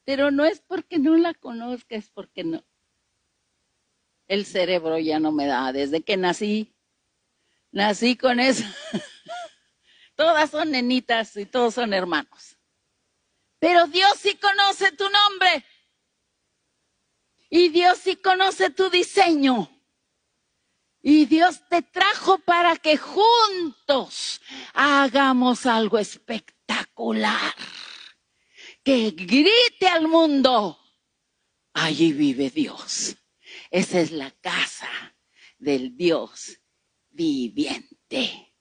Pero 0.04 0.30
no 0.30 0.44
es 0.44 0.60
porque 0.60 0.98
no 0.98 1.16
la 1.16 1.32
conozca, 1.32 1.96
es 1.96 2.10
porque 2.10 2.44
no. 2.44 2.62
El 4.28 4.44
cerebro 4.44 4.98
ya 4.98 5.18
no 5.18 5.32
me 5.32 5.46
da. 5.46 5.72
Desde 5.72 6.02
que 6.02 6.18
nací, 6.18 6.74
nací 7.72 8.16
con 8.16 8.38
eso. 8.40 8.64
Todas 10.14 10.50
son 10.50 10.70
nenitas 10.70 11.37
y 11.37 11.46
todos 11.46 11.74
son 11.74 11.92
hermanos. 11.92 12.56
Pero 13.58 13.87
Dios 13.87 14.12
sí 14.18 14.37
conoce 14.37 14.92
tu 14.92 15.04
nombre. 15.04 15.64
Y 17.56 17.68
Dios 17.68 17.98
sí 17.98 18.16
conoce 18.16 18.70
tu 18.70 18.90
diseño. 18.90 19.70
Y 21.00 21.26
Dios 21.26 21.62
te 21.68 21.82
trajo 21.82 22.38
para 22.40 22.74
que 22.74 22.96
juntos 22.96 24.40
hagamos 24.72 25.64
algo 25.64 25.98
espectacular 25.98 27.54
que 28.82 29.12
grite 29.12 29.86
al 29.86 30.08
mundo, 30.08 30.80
allí 31.74 32.12
vive 32.12 32.50
Dios. 32.50 33.16
Esa 33.70 34.00
es 34.00 34.10
la 34.10 34.32
casa 34.32 35.14
del 35.56 35.96
Dios 35.96 36.60
viviente. 37.10 38.52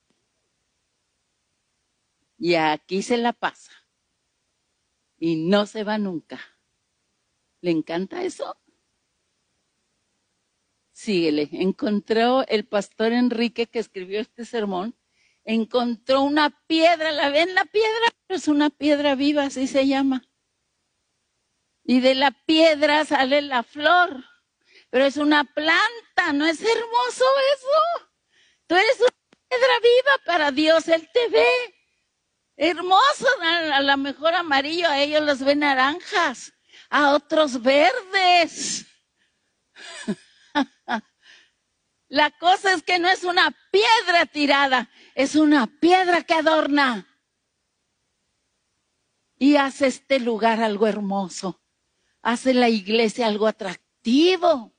Y 2.37 2.53
aquí 2.53 3.01
se 3.01 3.17
la 3.17 3.33
pasa. 3.33 3.71
Y 5.17 5.47
no 5.47 5.65
se 5.65 5.83
va 5.83 5.97
nunca. 5.97 6.39
¿Le 7.59 7.71
encanta 7.71 8.21
eso? 8.21 8.55
Síguele. 10.93 11.49
Encontró 11.51 12.47
el 12.47 12.65
pastor 12.65 13.11
Enrique 13.11 13.67
que 13.67 13.79
escribió 13.79 14.21
este 14.21 14.45
sermón 14.45 14.95
encontró 15.45 16.21
una 16.21 16.49
piedra, 16.67 17.11
¿la 17.11 17.29
ven 17.29 17.53
la 17.53 17.65
piedra? 17.65 18.07
Es 18.29 18.47
una 18.47 18.69
piedra 18.69 19.15
viva, 19.15 19.43
así 19.43 19.67
se 19.67 19.87
llama. 19.87 20.27
Y 21.83 21.99
de 21.99 22.15
la 22.15 22.31
piedra 22.31 23.05
sale 23.05 23.41
la 23.41 23.63
flor, 23.63 24.23
pero 24.89 25.05
es 25.05 25.17
una 25.17 25.43
planta, 25.43 26.33
¿no 26.33 26.45
es 26.45 26.61
hermoso 26.61 27.25
eso? 27.55 28.09
Tú 28.67 28.75
eres 28.75 28.99
una 28.99 29.09
piedra 29.49 29.79
viva 29.81 30.25
para 30.25 30.51
Dios, 30.51 30.87
Él 30.87 31.09
te 31.13 31.27
ve. 31.27 31.75
Hermoso, 32.55 33.27
a 33.41 33.81
lo 33.81 33.97
mejor 33.97 34.33
amarillo, 34.35 34.87
a 34.87 35.01
ellos 35.01 35.23
los 35.23 35.39
ven 35.39 35.59
naranjas, 35.59 36.53
a 36.89 37.13
otros 37.13 37.61
verdes. 37.61 38.85
La 42.09 42.29
cosa 42.31 42.73
es 42.73 42.83
que 42.83 42.99
no 42.99 43.09
es 43.09 43.23
una 43.23 43.55
piedra 43.71 44.25
tirada, 44.27 44.89
es 45.15 45.35
una 45.35 45.65
piedra 45.65 46.21
que 46.21 46.35
adorna 46.35 47.07
y 49.37 49.55
hace 49.55 49.87
este 49.87 50.19
lugar 50.19 50.61
algo 50.61 50.87
hermoso, 50.87 51.61
hace 52.21 52.53
la 52.53 52.69
iglesia 52.69 53.27
algo 53.27 53.47
atractivo. 53.47 54.73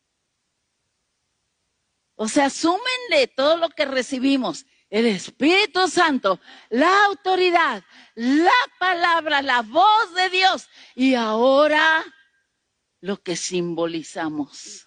O 2.14 2.28
sea, 2.28 2.48
súmenle 2.50 3.26
todo 3.34 3.56
lo 3.56 3.68
que 3.70 3.84
recibimos, 3.84 4.64
el 4.88 5.06
Espíritu 5.06 5.88
Santo, 5.88 6.40
la 6.70 7.06
autoridad, 7.06 7.82
la 8.14 8.52
palabra, 8.78 9.42
la 9.42 9.62
voz 9.62 10.14
de 10.14 10.30
Dios 10.30 10.68
y 10.94 11.14
ahora 11.14 12.04
lo 13.00 13.20
que 13.20 13.34
simbolizamos. 13.34 14.83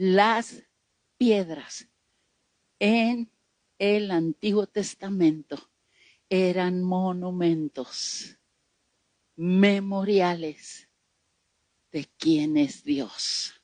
Las 0.00 0.62
piedras 1.18 1.86
en 2.78 3.30
el 3.78 4.10
Antiguo 4.10 4.66
Testamento 4.66 5.70
eran 6.30 6.82
monumentos, 6.82 8.38
memoriales 9.36 10.88
de 11.92 12.06
quién 12.16 12.56
es 12.56 12.82
Dios. 12.82 13.62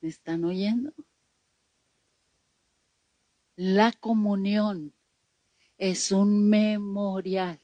¿Me 0.00 0.08
están 0.08 0.44
oyendo? 0.44 0.92
La 3.56 3.90
comunión 3.90 4.94
es 5.78 6.12
un 6.12 6.48
memorial 6.48 7.63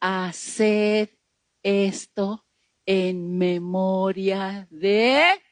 hacer 0.00 1.18
esto 1.62 2.46
en 2.86 3.36
memoria 3.36 4.66
de 4.70 5.42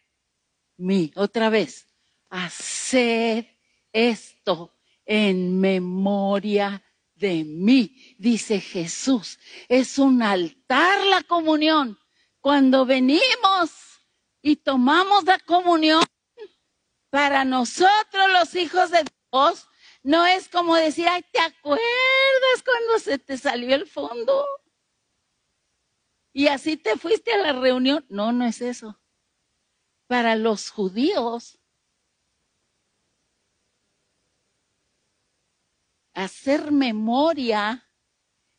mí. 0.76 1.12
Otra 1.16 1.51
vez, 1.51 1.86
hacer 2.30 3.59
esto 3.92 4.74
en 5.05 5.61
memoria 5.61 6.82
de 7.14 7.44
mí, 7.44 8.16
dice 8.18 8.61
Jesús. 8.61 9.38
Es 9.68 9.99
un 9.99 10.22
altar 10.22 11.05
la 11.07 11.22
comunión. 11.22 11.99
Cuando 12.40 12.86
venimos 12.86 13.70
y 14.42 14.57
tomamos 14.57 15.24
la 15.24 15.38
comunión, 15.40 16.03
para 17.11 17.44
nosotros 17.44 18.30
los 18.32 18.55
hijos 18.55 18.90
de 18.90 19.05
Dios, 19.32 19.66
no 20.07 20.25
es 20.25 20.49
como 20.49 20.77
decir, 20.77 21.09
ay, 21.09 21.25
¿te 21.33 21.41
acuerdas 21.41 21.83
cuando 22.65 23.01
se 23.01 23.19
te 23.19 23.37
salió 23.37 23.75
el 23.75 23.89
fondo? 23.89 24.47
Y 26.33 26.47
así 26.47 26.77
te 26.77 26.97
fuiste 26.97 27.33
a 27.33 27.39
la 27.39 27.53
reunión. 27.53 28.07
No, 28.09 28.31
no 28.31 28.47
es 28.47 28.61
eso. 28.63 29.01
Para 30.07 30.37
los 30.37 30.71
judíos, 30.71 31.59
hacer 36.15 36.71
memoria 36.71 37.91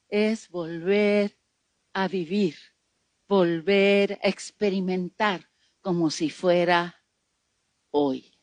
es 0.09 0.49
volver 0.49 1.39
a 1.93 2.09
vivir, 2.09 2.55
volver 3.29 4.19
a 4.21 4.27
experimentar 4.27 5.49
como 5.79 6.11
si 6.11 6.29
fuera 6.29 7.05
hoy. 7.91 8.36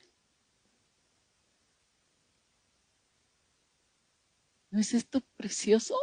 ¿No 4.75 4.81
es 4.81 4.93
esto 4.93 5.21
precioso? 5.37 5.97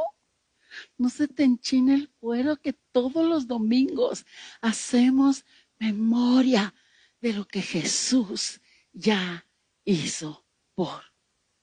No 0.97 1.09
se 1.09 1.27
te 1.27 1.43
enchina 1.43 1.93
el 1.93 2.09
cuero 2.09 2.55
que 2.55 2.71
todos 2.71 3.27
los 3.27 3.45
domingos 3.45 4.25
hacemos 4.61 5.43
memoria 5.77 6.73
de 7.19 7.33
lo 7.33 7.45
que 7.45 7.61
Jesús 7.61 8.61
ya 8.93 9.45
hizo 9.83 10.45
por 10.73 11.03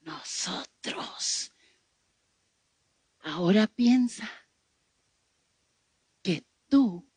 nosotros. 0.00 1.50
Ahora 3.20 3.66
piensa 3.68 4.28
que 6.22 6.44
tú 6.68 7.10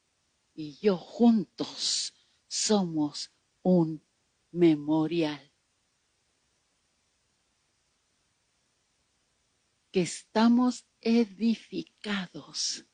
y 0.53 0.77
yo 0.77 0.95
juntos 0.95 2.13
somos 2.47 3.29
un 3.61 4.01
memorial. 4.51 5.50
Que 9.91 10.01
estamos 10.01 10.85
edificados 11.01 12.85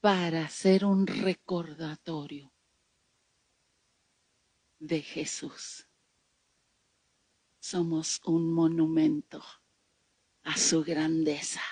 para 0.00 0.48
ser 0.48 0.84
un 0.84 1.06
recordatorio 1.06 2.52
de 4.78 5.00
Jesús. 5.00 5.88
Somos 7.58 8.20
un 8.26 8.52
monumento 8.52 9.42
a 10.42 10.58
su 10.58 10.84
grandeza, 10.84 11.62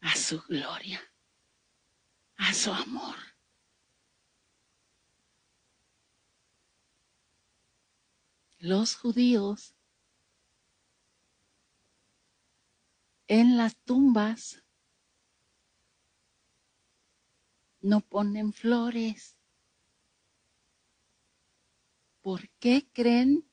a 0.00 0.16
su 0.16 0.40
gloria, 0.48 1.02
a 2.36 2.54
su 2.54 2.72
amor. 2.72 3.16
Los 8.56 8.96
judíos 8.96 9.74
en 13.28 13.56
las 13.56 13.76
tumbas 13.76 14.62
no 17.80 18.00
ponen 18.00 18.52
flores. 18.52 19.36
¿Por 22.20 22.48
qué 22.58 22.88
creen 22.92 23.50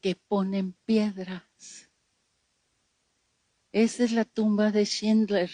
que 0.00 0.14
ponen 0.14 0.74
piedras? 0.84 1.90
Esa 3.72 4.04
es 4.04 4.12
la 4.12 4.24
tumba 4.24 4.70
de 4.70 4.84
Schindler. 4.84 5.50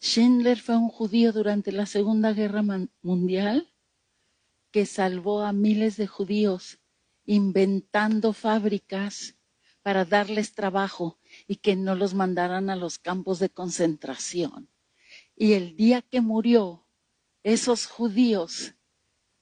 Schindler 0.00 0.58
fue 0.58 0.76
un 0.76 0.88
judío 0.88 1.32
durante 1.32 1.72
la 1.72 1.86
Segunda 1.86 2.32
Guerra 2.32 2.62
Mundial 3.02 3.74
que 4.70 4.86
salvó 4.86 5.42
a 5.42 5.52
miles 5.52 5.96
de 5.96 6.06
judíos 6.06 6.78
inventando 7.26 8.32
fábricas 8.32 9.36
para 9.82 10.04
darles 10.04 10.54
trabajo 10.54 11.18
y 11.46 11.56
que 11.56 11.76
no 11.76 11.94
los 11.94 12.14
mandaran 12.14 12.70
a 12.70 12.76
los 12.76 12.98
campos 12.98 13.38
de 13.38 13.50
concentración. 13.50 14.68
Y 15.36 15.54
el 15.54 15.76
día 15.76 16.02
que 16.02 16.20
murió, 16.20 16.86
esos 17.42 17.86
judíos 17.86 18.74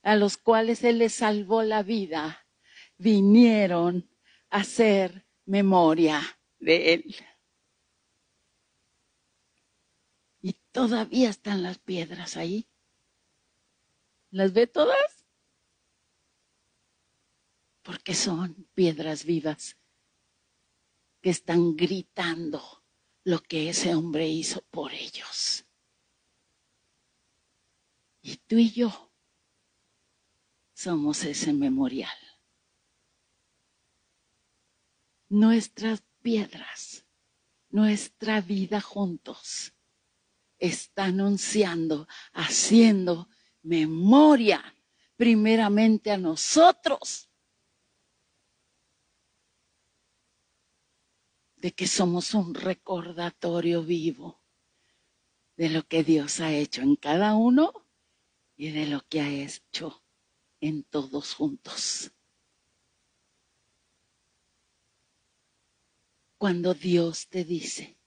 a 0.02 0.14
los 0.16 0.36
cuales 0.36 0.84
Él 0.84 0.98
les 0.98 1.14
salvó 1.14 1.62
la 1.62 1.82
vida, 1.82 2.46
vinieron 2.96 4.08
a 4.50 4.58
hacer 4.58 5.26
memoria 5.44 6.20
de 6.58 6.94
Él. 6.94 7.16
Y 10.40 10.52
todavía 10.70 11.30
están 11.30 11.62
las 11.62 11.78
piedras 11.78 12.36
ahí. 12.36 12.68
¿Las 14.30 14.52
ve 14.52 14.66
todas? 14.66 15.26
Porque 17.82 18.14
son 18.14 18.68
piedras 18.74 19.24
vivas 19.24 19.76
que 21.20 21.30
están 21.30 21.76
gritando 21.76 22.84
lo 23.24 23.40
que 23.42 23.68
ese 23.68 23.94
hombre 23.94 24.28
hizo 24.28 24.62
por 24.70 24.92
ellos. 24.92 25.64
Y 28.22 28.36
tú 28.36 28.56
y 28.56 28.70
yo 28.70 29.12
somos 30.74 31.24
ese 31.24 31.52
memorial. 31.52 32.16
Nuestras 35.28 36.02
piedras, 36.22 37.04
nuestra 37.68 38.40
vida 38.40 38.80
juntos, 38.80 39.74
está 40.58 41.04
anunciando, 41.04 42.08
haciendo 42.32 43.28
memoria 43.62 44.74
primeramente 45.16 46.10
a 46.10 46.16
nosotros 46.16 47.27
de 51.60 51.72
que 51.72 51.86
somos 51.86 52.34
un 52.34 52.54
recordatorio 52.54 53.82
vivo 53.82 54.40
de 55.56 55.68
lo 55.68 55.82
que 55.86 56.04
Dios 56.04 56.40
ha 56.40 56.52
hecho 56.52 56.82
en 56.82 56.94
cada 56.96 57.34
uno 57.34 57.72
y 58.56 58.70
de 58.70 58.86
lo 58.86 59.00
que 59.08 59.20
ha 59.20 59.28
hecho 59.28 60.04
en 60.60 60.84
todos 60.84 61.34
juntos. 61.34 62.12
Cuando 66.36 66.74
Dios 66.74 67.28
te 67.28 67.44
dice, 67.44 67.98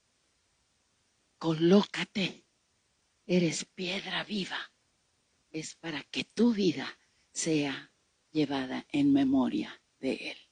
colócate, 1.38 2.45
eres 3.26 3.66
piedra 3.66 4.24
viva, 4.24 4.72
es 5.49 5.76
para 5.76 6.04
que 6.04 6.24
tu 6.24 6.54
vida 6.54 6.97
sea 7.34 7.93
llevada 8.32 8.86
en 8.89 9.12
memoria 9.12 9.82
de 9.99 10.14
Él. 10.32 10.51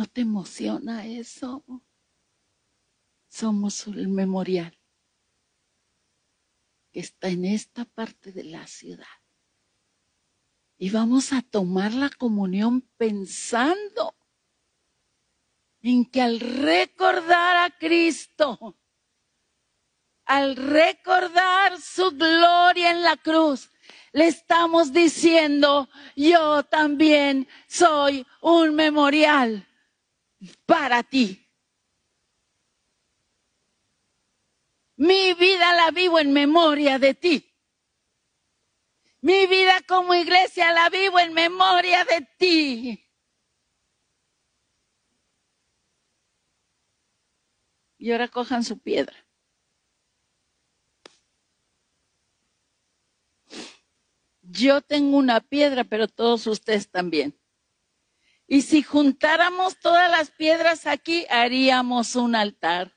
¿No 0.00 0.06
te 0.06 0.22
emociona 0.22 1.06
eso? 1.06 1.62
Somos 3.28 3.86
el 3.86 4.08
memorial 4.08 4.74
que 6.90 7.00
está 7.00 7.28
en 7.28 7.44
esta 7.44 7.84
parte 7.84 8.32
de 8.32 8.44
la 8.44 8.66
ciudad. 8.66 9.18
Y 10.78 10.88
vamos 10.88 11.34
a 11.34 11.42
tomar 11.42 11.92
la 11.92 12.08
comunión 12.08 12.80
pensando 12.96 14.16
en 15.82 16.06
que 16.06 16.22
al 16.22 16.40
recordar 16.40 17.58
a 17.58 17.78
Cristo, 17.78 18.78
al 20.24 20.56
recordar 20.56 21.78
su 21.78 22.10
gloria 22.12 22.92
en 22.92 23.02
la 23.02 23.18
cruz, 23.18 23.70
le 24.12 24.28
estamos 24.28 24.94
diciendo, 24.94 25.90
yo 26.16 26.62
también 26.62 27.46
soy 27.68 28.26
un 28.40 28.74
memorial 28.74 29.66
para 30.66 31.02
ti. 31.02 31.46
Mi 34.96 35.34
vida 35.34 35.72
la 35.74 35.90
vivo 35.90 36.18
en 36.18 36.32
memoria 36.32 36.98
de 36.98 37.14
ti. 37.14 37.46
Mi 39.22 39.46
vida 39.46 39.80
como 39.86 40.14
iglesia 40.14 40.72
la 40.72 40.88
vivo 40.90 41.18
en 41.18 41.32
memoria 41.32 42.04
de 42.04 42.26
ti. 42.38 43.06
Y 47.98 48.12
ahora 48.12 48.28
cojan 48.28 48.64
su 48.64 48.78
piedra. 48.78 49.16
Yo 54.42 54.80
tengo 54.82 55.16
una 55.16 55.40
piedra, 55.40 55.84
pero 55.84 56.08
todos 56.08 56.46
ustedes 56.46 56.90
también. 56.90 57.39
Y 58.52 58.62
si 58.62 58.82
juntáramos 58.82 59.78
todas 59.78 60.10
las 60.10 60.32
piedras 60.32 60.88
aquí, 60.88 61.24
haríamos 61.30 62.16
un 62.16 62.34
altar. 62.34 62.92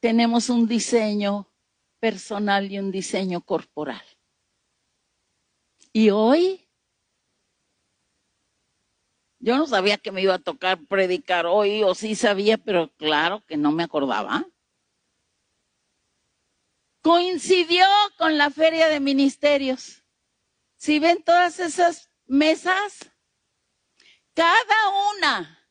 Tenemos 0.00 0.48
un 0.48 0.66
diseño 0.66 1.48
personal 2.00 2.72
y 2.72 2.80
un 2.80 2.90
diseño 2.90 3.40
corporal. 3.40 4.04
Y 5.92 6.10
hoy, 6.10 6.68
yo 9.38 9.56
no 9.58 9.68
sabía 9.68 9.98
que 9.98 10.10
me 10.10 10.22
iba 10.22 10.34
a 10.34 10.40
tocar 10.40 10.84
predicar 10.88 11.46
hoy, 11.46 11.84
o 11.84 11.94
sí 11.94 12.16
sabía, 12.16 12.58
pero 12.58 12.90
claro 12.96 13.44
que 13.46 13.56
no 13.56 13.70
me 13.70 13.84
acordaba. 13.84 14.44
Coincidió 17.00 17.86
con 18.18 18.36
la 18.36 18.50
feria 18.50 18.88
de 18.88 18.98
ministerios. 18.98 20.02
Si 20.76 20.98
ven 20.98 21.22
todas 21.22 21.58
esas 21.58 22.10
mesas, 22.26 23.10
cada 24.34 24.88
una 25.14 25.70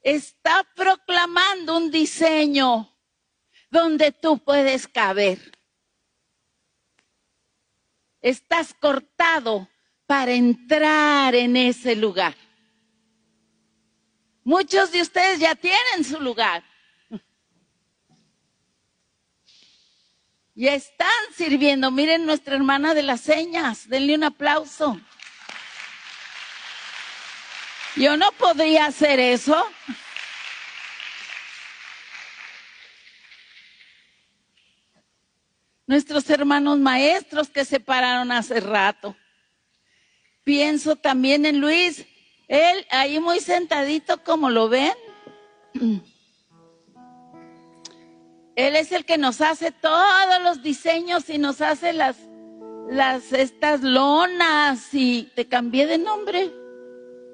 está 0.00 0.64
proclamando 0.74 1.76
un 1.76 1.90
diseño 1.90 2.88
donde 3.70 4.12
tú 4.12 4.38
puedes 4.38 4.86
caber. 4.86 5.38
Estás 8.20 8.74
cortado 8.74 9.68
para 10.06 10.32
entrar 10.32 11.34
en 11.34 11.56
ese 11.56 11.96
lugar. 11.96 12.36
Muchos 14.44 14.92
de 14.92 15.00
ustedes 15.00 15.38
ya 15.38 15.54
tienen 15.54 16.04
su 16.04 16.20
lugar. 16.20 16.62
Y 20.54 20.68
están 20.68 21.08
sirviendo. 21.34 21.90
Miren 21.90 22.26
nuestra 22.26 22.56
hermana 22.56 22.94
de 22.94 23.02
las 23.02 23.20
señas. 23.20 23.88
Denle 23.88 24.14
un 24.14 24.24
aplauso. 24.24 25.00
Yo 27.96 28.16
no 28.16 28.32
podría 28.32 28.86
hacer 28.86 29.20
eso. 29.20 29.66
Nuestros 35.86 36.28
hermanos 36.30 36.78
maestros 36.78 37.50
que 37.50 37.64
se 37.64 37.80
pararon 37.80 38.32
hace 38.32 38.60
rato. 38.60 39.16
Pienso 40.44 40.96
también 40.96 41.44
en 41.44 41.60
Luis. 41.60 42.06
Él 42.48 42.86
ahí 42.90 43.20
muy 43.20 43.40
sentadito, 43.40 44.22
como 44.22 44.50
lo 44.50 44.68
ven. 44.68 44.92
Él 48.54 48.76
es 48.76 48.92
el 48.92 49.04
que 49.04 49.16
nos 49.16 49.40
hace 49.40 49.72
todos 49.72 50.42
los 50.42 50.62
diseños 50.62 51.28
y 51.30 51.38
nos 51.38 51.60
hace 51.60 51.92
las, 51.92 52.16
las, 52.90 53.32
estas 53.32 53.82
lonas 53.82 54.92
y 54.92 55.30
te 55.34 55.48
cambié 55.48 55.86
de 55.86 55.98
nombre. 55.98 56.52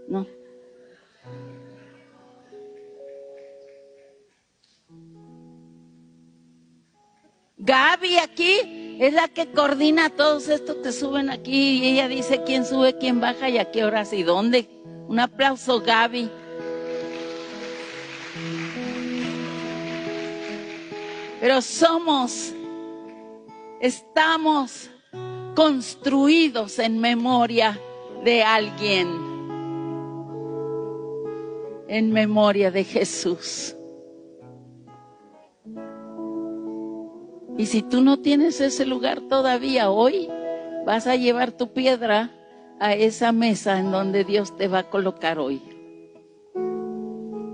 No. 0.09 0.27
Gaby 7.57 8.19
aquí 8.19 8.97
es 9.01 9.13
la 9.13 9.27
que 9.27 9.51
coordina 9.51 10.11
todos 10.11 10.49
estos 10.49 10.77
que 10.77 10.93
suben 10.93 11.31
aquí 11.31 11.81
y 11.81 11.89
ella 11.91 12.07
dice 12.07 12.43
quién 12.45 12.65
sube, 12.65 12.97
quién 12.97 13.21
baja 13.21 13.49
y 13.49 13.59
a 13.59 13.71
qué 13.73 13.85
horas 13.85 14.13
y 14.13 14.23
dónde. 14.23 14.69
Un 15.09 15.19
aplauso, 15.19 15.81
Gaby. 15.81 16.31
Pero 21.49 21.63
somos, 21.63 22.53
estamos 23.81 24.91
construidos 25.55 26.79
en 26.79 26.99
memoria 26.99 27.81
de 28.23 28.43
alguien, 28.43 29.09
en 31.89 32.13
memoria 32.13 32.71
de 32.71 32.85
Jesús. 32.85 33.75
Y 37.57 37.65
si 37.65 37.81
tú 37.81 38.03
no 38.03 38.19
tienes 38.19 38.61
ese 38.61 38.85
lugar 38.85 39.23
todavía 39.23 39.89
hoy, 39.89 40.29
vas 40.85 41.07
a 41.07 41.17
llevar 41.17 41.53
tu 41.53 41.73
piedra 41.73 42.31
a 42.79 42.93
esa 42.93 43.33
mesa 43.33 43.81
en 43.81 43.91
donde 43.91 44.25
Dios 44.25 44.55
te 44.55 44.69
va 44.69 44.81
a 44.81 44.91
colocar 44.91 45.39
hoy. 45.39 45.63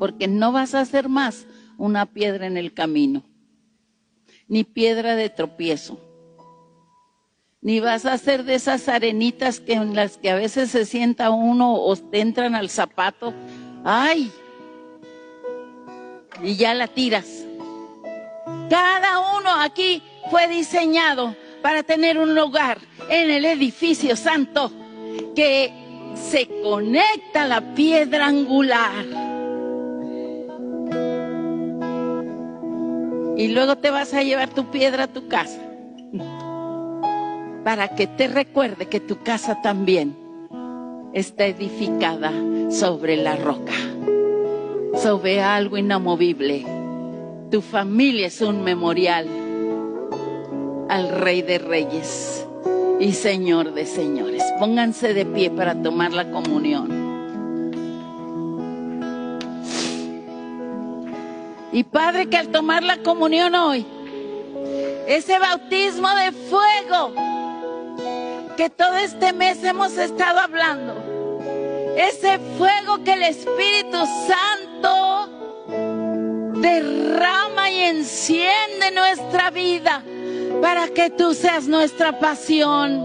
Porque 0.01 0.27
no 0.27 0.51
vas 0.51 0.75
a 0.75 0.81
hacer 0.81 1.09
más 1.09 1.47
una 1.79 2.07
piedra 2.07 2.49
en 2.49 2.57
el 2.57 2.75
camino 2.75 3.23
ni 4.49 4.65
piedra 4.65 5.17
de 5.17 5.31
tropiezo. 5.31 5.99
Ni 7.61 7.81
vas 7.81 8.05
a 8.05 8.19
ser 8.19 8.45
de 8.45 8.57
esas 8.57 8.89
arenitas 8.89 9.59
que 9.61 9.73
en 9.73 9.95
las 9.95 10.19
que 10.19 10.31
a 10.31 10.35
veces 10.35 10.71
se 10.71 10.85
sienta 10.85 11.31
uno 11.31 11.75
o 11.75 11.97
te 11.97 12.21
entran 12.21 12.55
al 12.55 12.69
zapato. 12.69 13.33
¡Ay! 13.85 14.31
Y 16.43 16.57
ya 16.57 16.75
la 16.75 16.89
tiras. 16.89 17.47
Cada 18.69 19.39
uno 19.39 19.51
aquí 19.61 20.03
fue 20.31 20.47
diseñado 20.49 21.35
para 21.63 21.83
tener 21.83 22.19
un 22.19 22.35
lugar 22.35 22.79
en 23.09 23.31
el 23.31 23.47
edificio 23.47 24.17
santo 24.17 24.71
que 25.35 25.73
se 26.15 26.47
conecta 26.63 27.47
la 27.47 27.75
piedra 27.75 28.27
angular 28.27 29.24
Y 33.37 33.49
luego 33.49 33.76
te 33.76 33.91
vas 33.91 34.14
a 34.14 34.22
llevar 34.22 34.51
tu 34.51 34.70
piedra 34.70 35.05
a 35.05 35.09
tu 35.09 35.28
casa. 35.28 35.61
Para 37.64 37.89
que 37.89 38.07
te 38.07 38.28
recuerde 38.28 38.87
que 38.87 39.01
tu 39.01 39.22
casa 39.22 39.61
también 39.62 40.16
está 41.12 41.47
edificada 41.47 42.32
sobre 42.70 43.16
la 43.16 43.37
roca, 43.37 43.72
sobre 44.97 45.43
algo 45.43 45.78
inamovible. 45.78 46.64
Tu 47.51 47.61
familia 47.61 48.26
es 48.26 48.41
un 48.41 48.62
memorial 48.62 49.26
al 50.89 51.09
Rey 51.09 51.43
de 51.43 51.59
Reyes 51.59 52.47
y 53.01 53.12
Señor 53.12 53.74
de 53.74 53.87
Señores. 53.87 54.43
Pónganse 54.59 55.14
de 55.14 55.26
pie 55.26 55.51
para 55.51 55.80
tomar 55.82 56.12
la 56.12 56.30
comunión. 56.30 57.04
Y 61.75 61.83
Padre, 61.83 62.31
que 62.31 62.37
al 62.37 62.51
tomar 62.51 62.85
la 62.85 62.99
comunión 62.99 63.53
hoy, 63.57 63.85
ese 65.09 65.41
bautismo 65.41 66.09
de 66.14 66.31
fuego 66.31 67.12
que 68.57 68.70
todo 68.70 68.97
este 68.99 69.33
mes 69.33 69.64
hemos 69.64 69.99
estado 69.99 70.39
hablando, 70.39 70.95
ese 71.97 72.39
fuego 72.57 73.03
que 73.03 73.14
el 73.14 73.25
Espíritu 73.25 73.99
Santo 74.29 75.29
derrama 76.61 77.68
y 77.72 77.81
enciende 77.81 78.93
nuestra 78.95 79.51
vida 79.51 80.05
para 80.62 80.87
que 80.87 81.11
tú 81.11 81.35
seas 81.35 81.66
nuestra 81.66 82.20
pasión. 82.20 83.05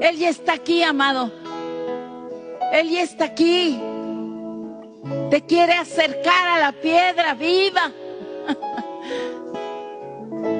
Él 0.00 0.16
ya 0.16 0.30
está 0.30 0.54
aquí, 0.54 0.82
amado. 0.82 1.30
Él 2.72 2.88
ya 2.88 3.02
está 3.02 3.26
aquí. 3.26 3.78
Te 5.30 5.42
quiere 5.42 5.74
acercar 5.74 6.48
a 6.48 6.58
la 6.58 6.72
piedra 6.72 7.34
viva. 7.34 7.92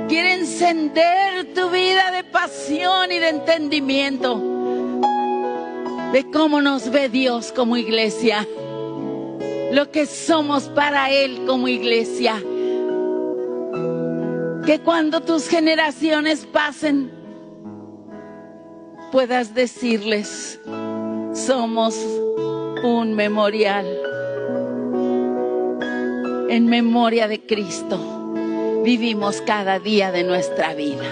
quiere 0.09 0.35
encender 0.35 1.53
tu 1.55 1.71
vida 1.71 2.13
de 2.13 2.23
pasión 2.23 3.11
y 3.11 3.19
de 3.19 3.31
entendimiento. 3.31 4.41
De 6.13 6.31
cómo 6.33 6.61
nos 6.61 6.89
ve 6.89 7.09
Dios 7.09 7.51
como 7.51 7.77
iglesia. 7.77 8.47
Lo 9.73 9.91
que 9.91 10.07
somos 10.07 10.65
para 10.69 11.11
Él 11.11 11.47
como 11.47 11.67
iglesia. 11.67 12.37
Que 14.67 14.81
cuando 14.85 15.21
tus 15.21 15.49
generaciones 15.49 16.47
pasen, 16.47 17.11
puedas 19.11 19.53
decirles, 19.53 20.61
somos 21.35 21.97
un 22.85 23.15
memorial 23.15 24.00
en 26.51 26.67
memoria 26.67 27.29
de 27.29 27.47
Cristo 27.47 28.83
vivimos 28.83 29.41
cada 29.43 29.79
día 29.79 30.11
de 30.11 30.25
nuestra 30.25 30.75
vida. 30.75 31.05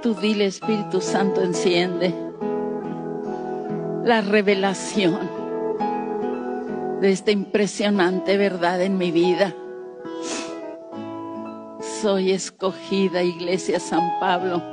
Tú 0.00 0.14
dile 0.14 0.46
Espíritu 0.46 1.02
Santo, 1.02 1.42
enciende 1.42 2.14
la 4.02 4.22
revelación 4.22 5.28
de 7.02 7.12
esta 7.12 7.32
impresionante 7.32 8.38
verdad 8.38 8.80
en 8.80 8.96
mi 8.96 9.10
vida. 9.10 9.54
Soy 12.00 12.32
escogida, 12.32 13.22
Iglesia 13.22 13.78
San 13.78 14.18
Pablo 14.18 14.71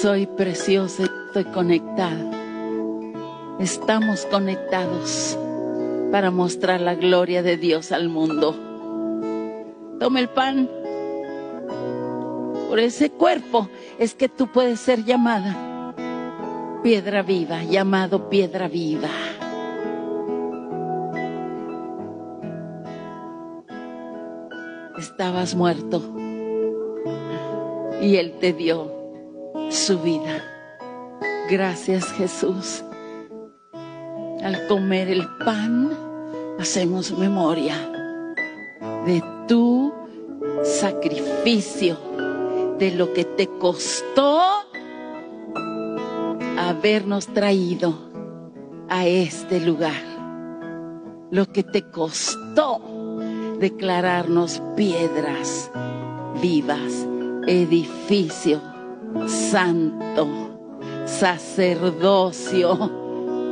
soy 0.00 0.26
preciosa 0.26 1.06
estoy 1.26 1.42
conectada. 1.52 2.30
Estamos 3.58 4.26
conectados 4.26 5.36
para 6.12 6.30
mostrar 6.30 6.80
la 6.80 6.94
gloria 6.94 7.42
de 7.42 7.56
Dios 7.56 7.90
al 7.90 8.08
mundo. 8.08 8.54
Toma 9.98 10.20
el 10.20 10.28
pan 10.28 10.70
por 12.68 12.78
ese 12.78 13.10
cuerpo 13.10 13.68
es 13.98 14.14
que 14.14 14.28
tú 14.28 14.46
puedes 14.52 14.78
ser 14.78 15.04
llamada 15.04 15.94
piedra 16.84 17.24
viva, 17.24 17.64
llamado 17.64 18.30
piedra 18.30 18.68
viva. 18.68 19.10
Estabas 24.96 25.56
muerto 25.56 26.00
y 28.00 28.14
Él 28.14 28.34
te 28.38 28.52
dio 28.52 28.97
su 29.70 29.98
vida. 29.98 30.42
Gracias 31.50 32.04
Jesús. 32.12 32.84
Al 34.42 34.66
comer 34.68 35.08
el 35.08 35.26
pan 35.44 35.90
hacemos 36.58 37.16
memoria 37.16 37.74
de 39.06 39.22
tu 39.46 39.92
sacrificio, 40.62 41.96
de 42.78 42.92
lo 42.92 43.12
que 43.12 43.24
te 43.24 43.46
costó 43.46 44.40
habernos 46.58 47.26
traído 47.28 47.98
a 48.88 49.06
este 49.06 49.60
lugar, 49.60 50.02
lo 51.30 51.46
que 51.46 51.62
te 51.62 51.82
costó 51.90 52.80
declararnos 53.58 54.62
piedras 54.76 55.70
vivas, 56.40 57.06
edificio 57.46 58.77
santo, 59.26 60.28
sacerdocio 61.06 62.76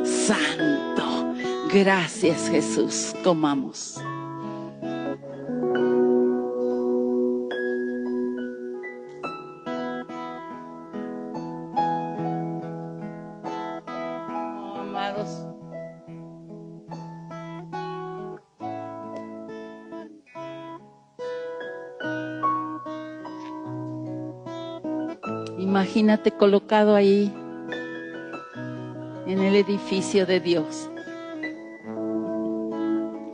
santo. 0.05 1.35
Gracias 1.73 2.49
Jesús, 2.49 3.15
comamos. 3.25 4.01
Imagínate 25.97 26.31
colocado 26.31 26.95
ahí 26.95 27.33
en 29.27 29.41
el 29.41 29.55
edificio 29.57 30.27
de 30.27 30.41
Dios, 30.41 30.91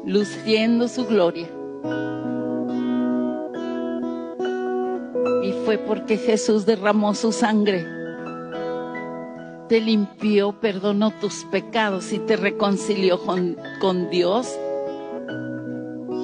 luciendo 0.06 0.86
su 0.86 1.04
gloria. 1.04 1.48
Y 5.42 5.52
fue 5.64 5.76
porque 5.76 6.18
Jesús 6.18 6.64
derramó 6.64 7.16
su 7.16 7.32
sangre, 7.32 7.84
te 9.68 9.80
limpió, 9.80 10.52
perdonó 10.52 11.10
tus 11.18 11.44
pecados 11.46 12.12
y 12.12 12.20
te 12.20 12.36
reconcilió 12.36 13.18
con, 13.24 13.56
con 13.80 14.08
Dios. 14.08 14.56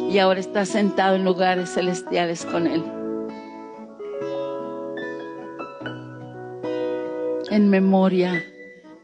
Y 0.08 0.16
ahora 0.20 0.38
estás 0.38 0.68
sentado 0.68 1.16
en 1.16 1.24
lugares 1.24 1.74
celestiales 1.74 2.44
con 2.44 2.68
Él. 2.68 2.97
En 7.58 7.70
memoria 7.70 8.44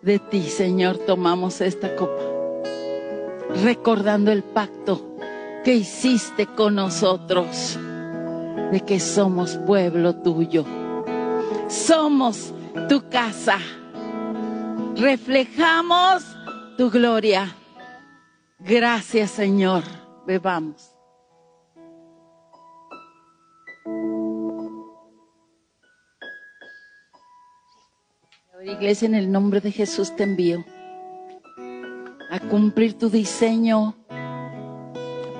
de 0.00 0.20
ti, 0.20 0.42
Señor, 0.42 0.98
tomamos 0.98 1.61
esta 1.61 1.96
copa, 1.96 2.22
recordando 3.64 4.30
el 4.30 4.44
pacto 4.44 5.16
que 5.64 5.74
hiciste 5.74 6.46
con 6.46 6.76
nosotros, 6.76 7.76
de 8.70 8.80
que 8.86 9.00
somos 9.00 9.57
pueblo 9.66 10.14
tuyo, 10.14 10.64
somos 11.66 12.55
tu 12.88 13.09
casa, 13.09 13.59
reflejamos 14.94 16.22
tu 16.78 16.90
gloria. 16.90 17.57
Gracias, 18.61 19.32
Señor. 19.32 19.82
Bebamos. 20.26 20.93
Iglesia, 28.72 29.06
en 29.06 29.14
el 29.14 29.30
nombre 29.30 29.60
de 29.60 29.70
Jesús 29.70 30.14
te 30.16 30.22
envío 30.22 30.64
a 32.30 32.40
cumplir 32.40 32.98
tu 32.98 33.10
diseño 33.10 33.94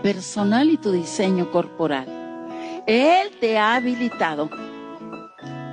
personal 0.03 0.69
y 0.71 0.77
tu 0.77 0.93
diseño 0.93 1.51
corporal. 1.51 2.07
Él 2.87 3.31
te 3.41 3.57
ha 3.57 3.77
habilitado 3.77 4.51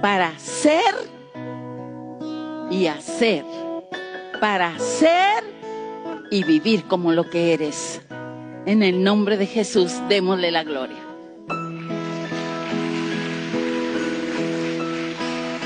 para 0.02 0.38
ser 0.40 0.96
y 2.70 2.88
hacer, 2.88 3.44
para 4.40 4.80
ser 4.80 5.44
y 6.32 6.44
vivir 6.44 6.86
como 6.86 7.12
lo 7.12 7.30
que 7.30 7.54
eres. 7.54 8.02
En 8.66 8.82
el 8.82 9.04
nombre 9.04 9.38
de 9.38 9.46
Jesús, 9.46 9.94
démosle 10.08 10.52
la 10.52 10.64
gloria. 10.64 10.98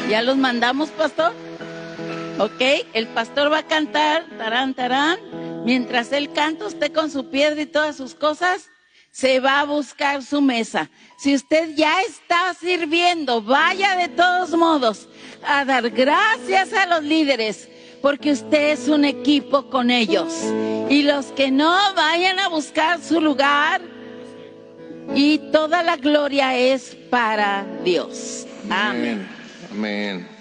¿Ya 0.09 0.21
los 0.21 0.37
mandamos, 0.37 0.89
pastor? 0.89 1.33
¿Ok? 2.37 2.61
El 2.93 3.07
pastor 3.07 3.51
va 3.51 3.59
a 3.59 3.67
cantar, 3.67 4.25
tarán, 4.37 4.73
tarán. 4.73 5.19
Mientras 5.63 6.11
él 6.11 6.31
canta, 6.33 6.65
usted 6.65 6.91
con 6.91 7.09
su 7.09 7.29
piedra 7.29 7.61
y 7.61 7.65
todas 7.65 7.95
sus 7.95 8.13
cosas, 8.13 8.69
se 9.11 9.39
va 9.39 9.61
a 9.61 9.65
buscar 9.65 10.21
su 10.21 10.41
mesa. 10.41 10.89
Si 11.17 11.33
usted 11.33 11.73
ya 11.75 12.01
está 12.01 12.53
sirviendo, 12.53 13.41
vaya 13.41 13.95
de 13.95 14.09
todos 14.09 14.51
modos 14.51 15.07
a 15.47 15.63
dar 15.63 15.89
gracias 15.89 16.73
a 16.73 16.85
los 16.85 17.03
líderes, 17.03 17.69
porque 18.01 18.33
usted 18.33 18.73
es 18.73 18.89
un 18.89 19.05
equipo 19.05 19.69
con 19.69 19.89
ellos. 19.89 20.33
Y 20.89 21.03
los 21.03 21.27
que 21.27 21.49
no, 21.49 21.73
vayan 21.95 22.39
a 22.39 22.49
buscar 22.49 23.01
su 23.01 23.21
lugar. 23.21 23.81
Y 25.15 25.37
toda 25.51 25.81
la 25.83 25.95
gloria 25.95 26.57
es 26.57 26.95
para 27.09 27.65
Dios. 27.85 28.45
Amén. 28.69 29.25
Amén. 29.71 30.34